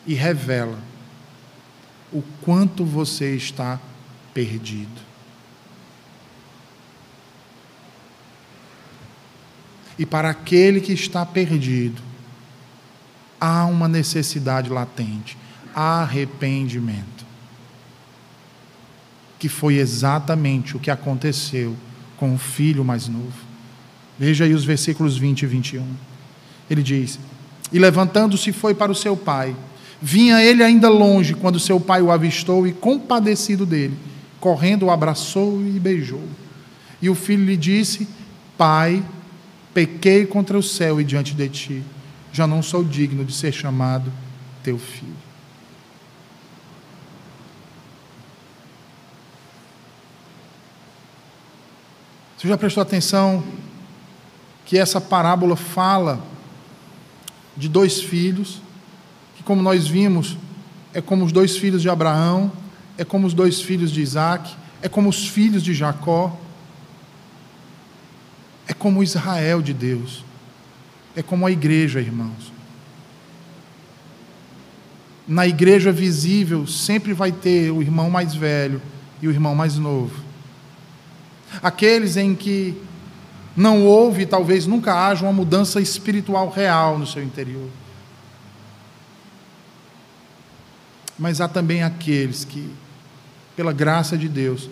[0.05, 0.77] E revela
[2.11, 3.79] o quanto você está
[4.33, 5.01] perdido.
[9.97, 12.01] E para aquele que está perdido,
[13.39, 15.37] há uma necessidade latente:
[15.73, 17.23] arrependimento.
[19.37, 21.75] Que foi exatamente o que aconteceu
[22.17, 23.33] com o filho mais novo.
[24.17, 25.85] Veja aí os versículos 20 e 21.
[26.69, 27.19] Ele diz:
[27.71, 29.55] E levantando-se foi para o seu pai
[30.05, 33.97] Vinha ele ainda longe quando seu pai o avistou e, compadecido dele,
[34.37, 36.27] correndo, o abraçou e beijou.
[37.01, 38.05] E o filho lhe disse:
[38.57, 39.01] Pai,
[39.73, 41.83] pequei contra o céu e diante de ti,
[42.33, 44.11] já não sou digno de ser chamado
[44.61, 45.15] teu filho.
[52.37, 53.41] Você já prestou atenção
[54.65, 56.21] que essa parábola fala
[57.55, 58.61] de dois filhos
[59.41, 60.37] como nós vimos,
[60.93, 62.51] é como os dois filhos de Abraão,
[62.97, 66.39] é como os dois filhos de Isaac, é como os filhos de Jacó,
[68.67, 70.23] é como Israel de Deus,
[71.15, 72.53] é como a igreja, irmãos.
[75.27, 78.81] Na igreja visível sempre vai ter o irmão mais velho
[79.21, 80.21] e o irmão mais novo.
[81.61, 82.77] Aqueles em que
[83.55, 87.69] não houve, talvez nunca haja uma mudança espiritual real no seu interior.
[91.17, 92.69] Mas há também aqueles que,
[93.55, 94.69] pela graça de Deus,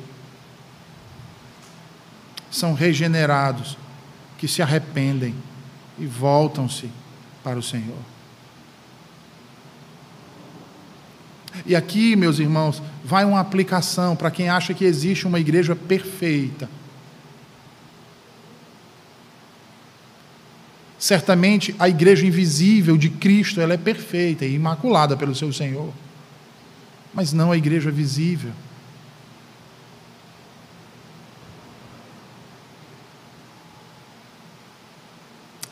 [2.49, 3.77] são regenerados,
[4.37, 5.35] que se arrependem
[5.97, 6.89] e voltam-se
[7.43, 7.97] para o Senhor.
[11.65, 16.69] E aqui, meus irmãos, vai uma aplicação para quem acha que existe uma igreja perfeita.
[20.97, 25.91] Certamente a igreja invisível de Cristo, ela é perfeita e imaculada pelo seu Senhor.
[27.13, 28.51] Mas não a igreja visível.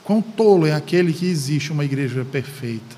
[0.04, 2.98] Quão tolo é aquele que existe uma igreja perfeita.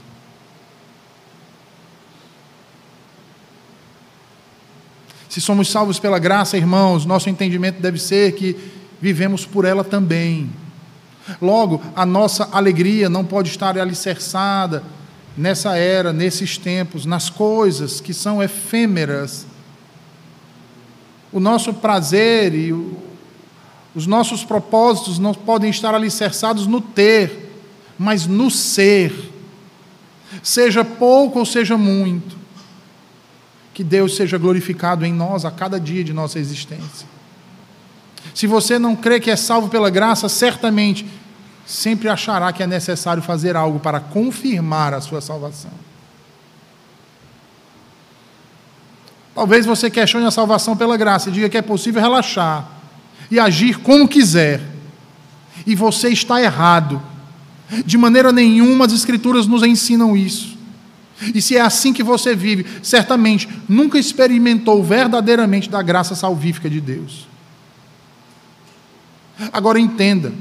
[5.28, 8.56] Se somos salvos pela graça, irmãos, nosso entendimento deve ser que
[9.02, 10.50] vivemos por ela também.
[11.42, 14.84] Logo, a nossa alegria não pode estar alicerçada
[15.38, 19.46] nessa era, nesses tempos, nas coisas que são efêmeras.
[21.32, 23.12] O nosso prazer e o
[23.94, 27.52] os nossos propósitos não podem estar alicerçados no ter,
[27.98, 29.14] mas no ser.
[30.42, 32.38] Seja pouco ou seja muito.
[33.74, 37.08] Que Deus seja glorificado em nós a cada dia de nossa existência.
[38.34, 41.06] Se você não crê que é salvo pela graça, certamente
[41.66, 45.72] sempre achará que é necessário fazer algo para confirmar a sua salvação.
[49.34, 52.68] Talvez você questione a salvação pela graça e diga que é possível relaxar
[53.30, 54.62] e agir como quiser.
[55.66, 57.02] E você está errado.
[57.86, 60.58] De maneira nenhuma as Escrituras nos ensinam isso.
[61.34, 66.82] E se é assim que você vive, certamente nunca experimentou verdadeiramente da graça salvífica de
[66.82, 67.28] Deus.
[69.54, 70.34] Agora entenda: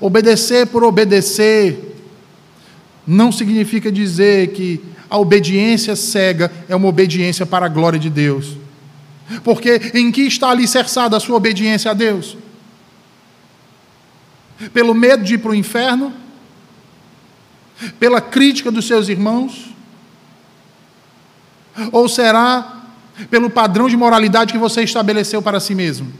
[0.00, 1.92] obedecer por obedecer
[3.06, 4.80] não significa dizer que
[5.10, 8.56] a obediência cega é uma obediência para a glória de Deus.
[9.44, 12.36] Porque em que está alicerçada a sua obediência a Deus?
[14.72, 16.12] Pelo medo de ir para o inferno?
[17.98, 19.74] Pela crítica dos seus irmãos?
[21.90, 22.84] Ou será
[23.30, 26.12] pelo padrão de moralidade que você estabeleceu para si mesmo?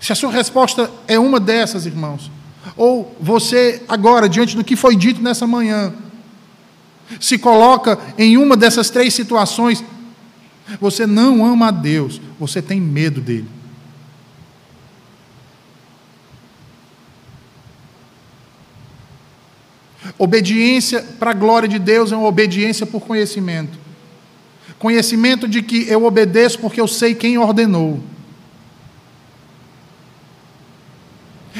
[0.00, 2.30] Se a sua resposta é uma dessas, irmãos,
[2.76, 5.92] ou você, agora, diante do que foi dito nessa manhã,
[7.20, 9.84] se coloca em uma dessas três situações,
[10.80, 13.48] você não ama a Deus, você tem medo dele.
[20.18, 23.78] Obediência para a glória de Deus é uma obediência por conhecimento.
[24.78, 28.02] Conhecimento de que eu obedeço porque eu sei quem ordenou.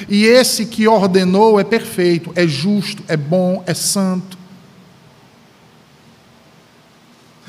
[0.08, 4.38] E esse que ordenou é perfeito, é justo, é bom, é santo.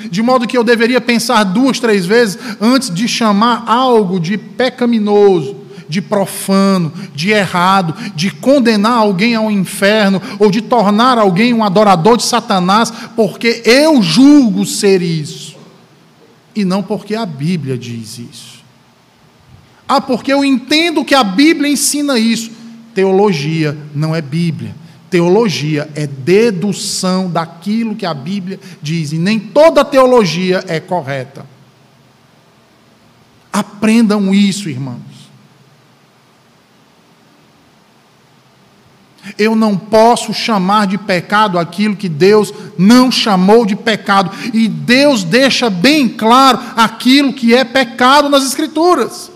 [0.10, 5.58] De modo que eu deveria pensar duas, três vezes antes de chamar algo de pecaminoso,
[5.88, 12.18] de profano, de errado, de condenar alguém ao inferno ou de tornar alguém um adorador
[12.18, 15.58] de Satanás, porque eu julgo ser isso.
[16.56, 18.61] E não porque a Bíblia diz isso.
[19.94, 22.50] Ah, porque eu entendo que a Bíblia ensina isso.
[22.96, 24.74] Teologia não é Bíblia.
[25.10, 31.46] Teologia é dedução daquilo que a Bíblia diz, e nem toda teologia é correta.
[33.52, 35.02] Aprendam isso, irmãos.
[39.38, 45.26] Eu não posso chamar de pecado aquilo que Deus não chamou de pecado, e Deus
[45.26, 49.30] deixa bem claro aquilo que é pecado nas Escrituras.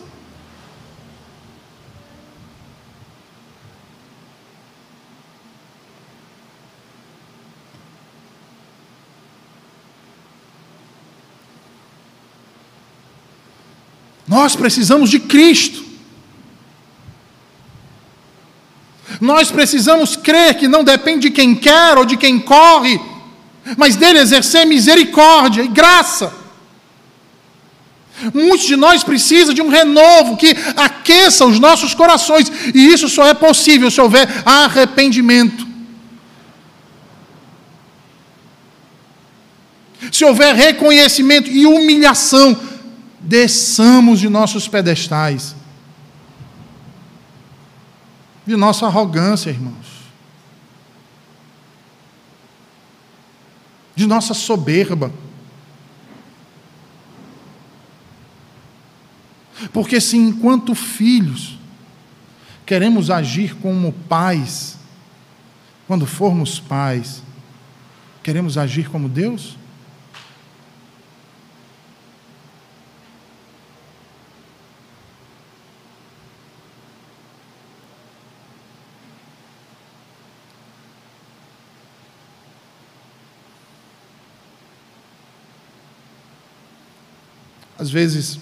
[14.35, 15.81] Nós precisamos de Cristo.
[19.21, 22.99] Nós precisamos crer que não depende de quem quer ou de quem corre,
[23.77, 26.33] mas dele exercer misericórdia e graça.
[28.33, 33.25] Muitos de nós precisam de um renovo que aqueça os nossos corações, e isso só
[33.25, 35.65] é possível se houver arrependimento.
[40.11, 42.74] Se houver reconhecimento e humilhação
[43.25, 45.55] desçamos de nossos pedestais,
[48.45, 50.05] de nossa arrogância, irmãos,
[53.95, 55.11] de nossa soberba.
[59.73, 61.57] Porque se enquanto filhos
[62.65, 64.77] queremos agir como pais,
[65.87, 67.23] quando formos pais,
[68.21, 69.57] queremos agir como Deus?
[87.77, 88.39] Às vezes,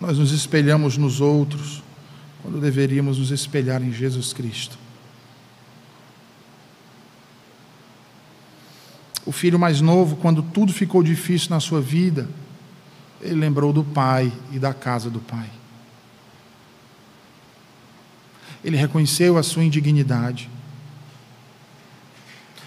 [0.00, 1.82] nós nos espelhamos nos outros
[2.42, 4.78] quando deveríamos nos espelhar em Jesus Cristo.
[9.26, 12.28] O filho mais novo, quando tudo ficou difícil na sua vida,
[13.20, 15.48] ele lembrou do pai e da casa do pai.
[18.62, 20.50] Ele reconheceu a sua indignidade.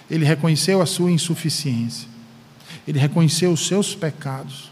[0.09, 2.16] Ele reconheceu a sua insuficiência.
[2.87, 4.71] Ele reconheceu os seus pecados.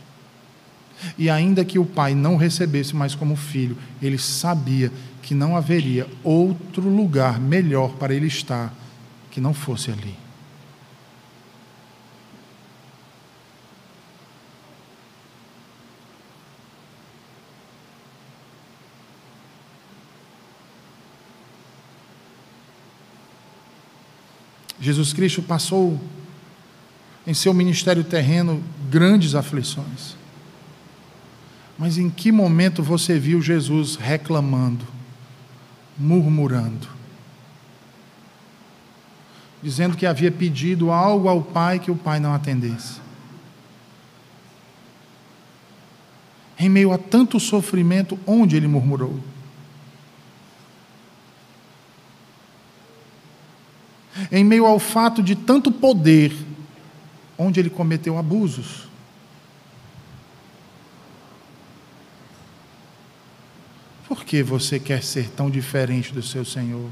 [1.18, 4.92] E ainda que o pai não recebesse mais como filho, ele sabia
[5.22, 8.74] que não haveria outro lugar melhor para ele estar
[9.32, 10.16] que não fosse ali.
[24.80, 26.00] Jesus Cristo passou
[27.26, 30.16] em seu ministério terreno grandes aflições.
[31.78, 34.86] Mas em que momento você viu Jesus reclamando,
[35.98, 36.88] murmurando,
[39.62, 43.04] dizendo que havia pedido algo ao Pai que o Pai não atendesse?
[46.58, 49.20] Em meio a tanto sofrimento, onde ele murmurou?
[54.32, 56.32] Em meio ao fato de tanto poder,
[57.38, 58.88] onde ele cometeu abusos?
[64.08, 66.90] Por que você quer ser tão diferente do seu Senhor?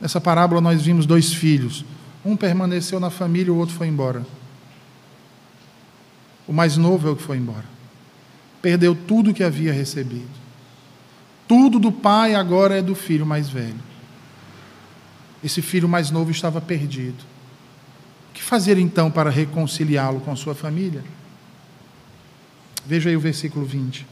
[0.00, 1.84] Nessa parábola nós vimos dois filhos.
[2.24, 4.26] Um permaneceu na família, o outro foi embora.
[6.46, 7.64] O mais novo é o que foi embora.
[8.60, 10.28] Perdeu tudo que havia recebido.
[11.46, 13.91] Tudo do pai agora é do filho mais velho.
[15.42, 17.24] Esse filho mais novo estava perdido.
[18.30, 21.02] O que fazer então para reconciliá-lo com sua família?
[22.86, 24.06] Veja aí o versículo 20.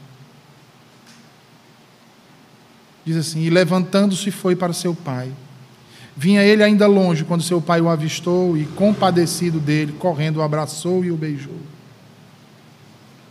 [3.05, 5.31] Diz assim: E levantando-se foi para seu pai.
[6.15, 11.03] Vinha ele ainda longe quando seu pai o avistou e, compadecido dele, correndo, o abraçou
[11.05, 11.57] e o beijou.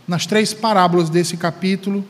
[0.07, 2.03] Nas três parábolas desse capítulo,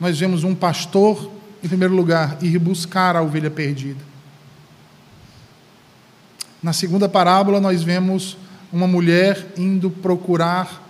[0.00, 1.30] nós vemos um pastor,
[1.62, 4.13] em primeiro lugar, ir buscar a ovelha perdida.
[6.64, 8.38] Na segunda parábola, nós vemos
[8.72, 10.82] uma mulher indo procurar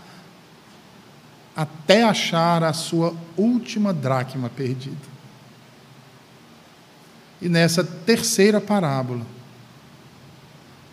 [1.56, 4.94] até achar a sua última dracma perdida.
[7.42, 9.26] E nessa terceira parábola,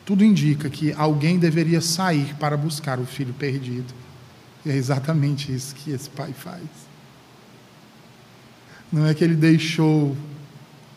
[0.04, 3.94] tudo indica que alguém deveria sair para buscar o filho perdido.
[4.66, 6.64] E é exatamente isso que esse pai faz.
[8.92, 10.18] Não é que ele deixou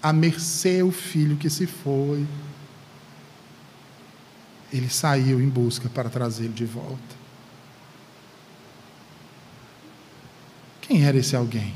[0.03, 2.27] a mercê o filho que se foi.
[4.75, 6.99] Ele saiu em busca para trazê-lo de volta.
[10.81, 11.73] Quem era esse alguém?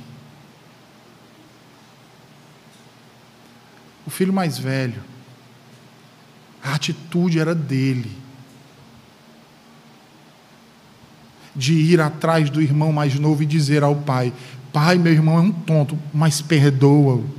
[4.04, 5.00] O filho mais velho.
[6.60, 8.10] A atitude era dele.
[11.54, 14.32] De ir atrás do irmão mais novo e dizer ao pai:
[14.72, 17.30] Pai, meu irmão é um tonto, mas perdoa-o.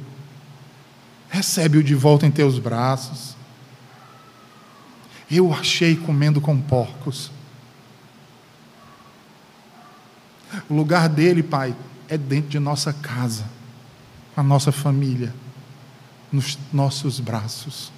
[1.29, 3.28] Recebe-o de volta em teus braços.
[5.29, 7.31] Eu achei comendo com porcos.
[10.67, 11.75] O lugar dele, Pai,
[12.07, 13.45] é dentro de nossa casa,
[14.35, 15.33] a nossa família,
[16.31, 17.91] nos nossos braços.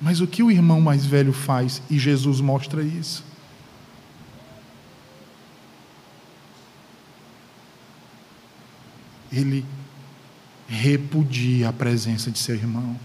[0.00, 3.24] Mas o que o irmão mais velho faz, e Jesus mostra isso?
[9.30, 9.64] Ele
[10.68, 12.98] repudia a presença de seu irmão.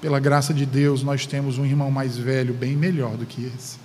[0.00, 3.78] Pela graça de Deus, nós temos um irmão mais velho, bem melhor do que esse.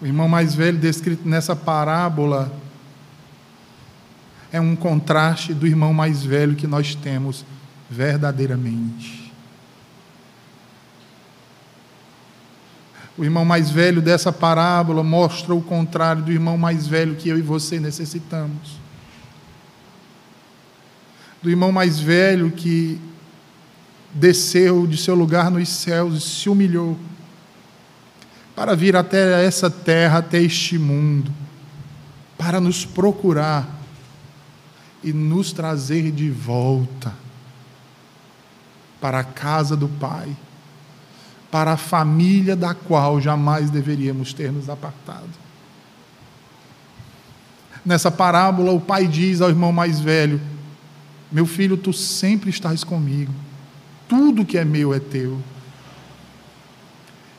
[0.00, 2.52] O irmão mais velho descrito nessa parábola
[4.52, 7.44] é um contraste do irmão mais velho que nós temos
[7.90, 9.32] verdadeiramente.
[13.18, 17.38] O irmão mais velho dessa parábola mostra o contrário do irmão mais velho que eu
[17.38, 18.85] e você necessitamos
[21.42, 23.00] do irmão mais velho que
[24.12, 26.98] desceu de seu lugar nos céus e se humilhou
[28.54, 31.30] para vir até essa terra, até este mundo,
[32.38, 33.68] para nos procurar
[35.04, 37.12] e nos trazer de volta
[38.98, 40.34] para a casa do Pai,
[41.50, 45.28] para a família da qual jamais deveríamos ter nos apartado.
[47.84, 50.40] Nessa parábola, o pai diz ao irmão mais velho:
[51.30, 53.32] Meu filho, tu sempre estás comigo,
[54.08, 55.42] tudo que é meu é teu.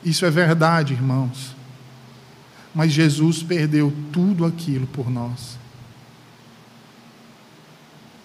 [0.04, 1.56] Isso é verdade, irmãos.
[2.74, 5.58] Mas Jesus perdeu tudo aquilo por nós.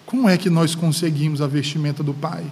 [0.06, 2.44] Como é que nós conseguimos a vestimenta do Pai?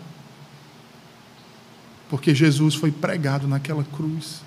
[2.09, 4.43] Porque Jesus foi pregado naquela cruz.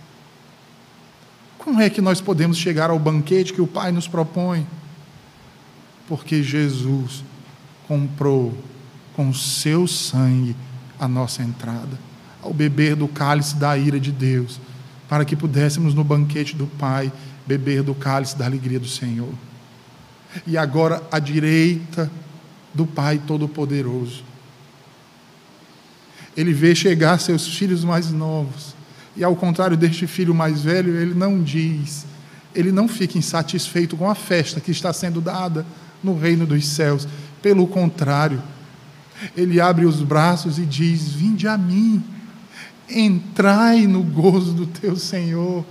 [1.57, 4.67] Como é que nós podemos chegar ao banquete que o Pai nos propõe?
[6.07, 7.23] Porque Jesus
[7.87, 8.57] comprou
[9.15, 10.55] com seu sangue
[10.99, 11.99] a nossa entrada,
[12.41, 14.59] ao beber do cálice da ira de Deus,
[15.07, 17.11] para que pudéssemos no banquete do Pai
[17.45, 19.33] beber do cálice da alegria do Senhor.
[20.45, 22.11] E agora à direita
[22.73, 24.23] do Pai Todo-Poderoso.
[26.35, 28.75] Ele vê chegar seus filhos mais novos
[29.15, 32.05] e ao contrário deste filho mais velho, ele não diz,
[32.53, 35.65] ele não fica insatisfeito com a festa que está sendo dada
[36.03, 37.07] no reino dos céus.
[37.45, 38.41] Pelo contrário,
[39.37, 42.03] ele abre os braços e diz: Vinde a mim,
[42.89, 45.63] entrai no gozo do teu Senhor.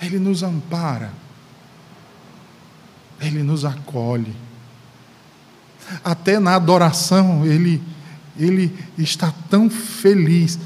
[0.00, 1.12] Ele nos ampara.
[3.20, 4.32] Ele nos acolhe.
[6.04, 7.82] Até na adoração, ele,
[8.38, 10.56] ele está tão feliz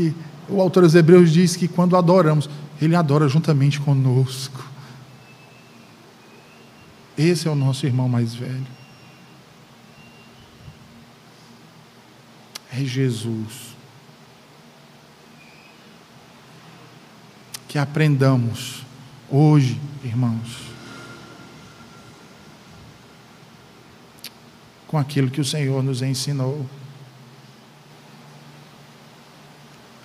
[0.00, 0.14] que
[0.48, 2.48] o autor dos Hebreus diz que quando adoramos,
[2.80, 4.68] ele adora juntamente conosco.
[7.16, 8.66] Esse é o nosso irmão mais velho.
[12.72, 13.76] É Jesus.
[17.68, 18.84] Que aprendamos
[19.30, 20.70] hoje, irmãos
[24.90, 26.66] com aquilo que o Senhor nos ensinou.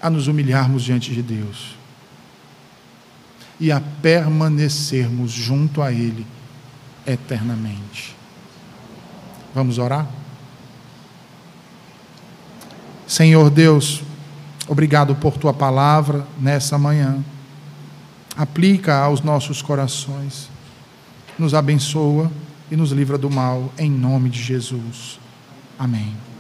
[0.06, 1.76] A nos humilharmos diante de Deus
[3.60, 6.28] e a permanecermos junto a Ele
[7.08, 8.16] eternamente.
[9.56, 10.08] Vamos orar?
[13.08, 14.04] Senhor Deus,
[14.68, 17.24] obrigado por tua palavra nessa manhã.
[18.38, 20.50] Aplica aos nossos corações.
[21.40, 22.32] Nos abençoa
[22.70, 25.20] e nos livra do mal, em nome de Jesus.
[25.80, 26.35] Amém.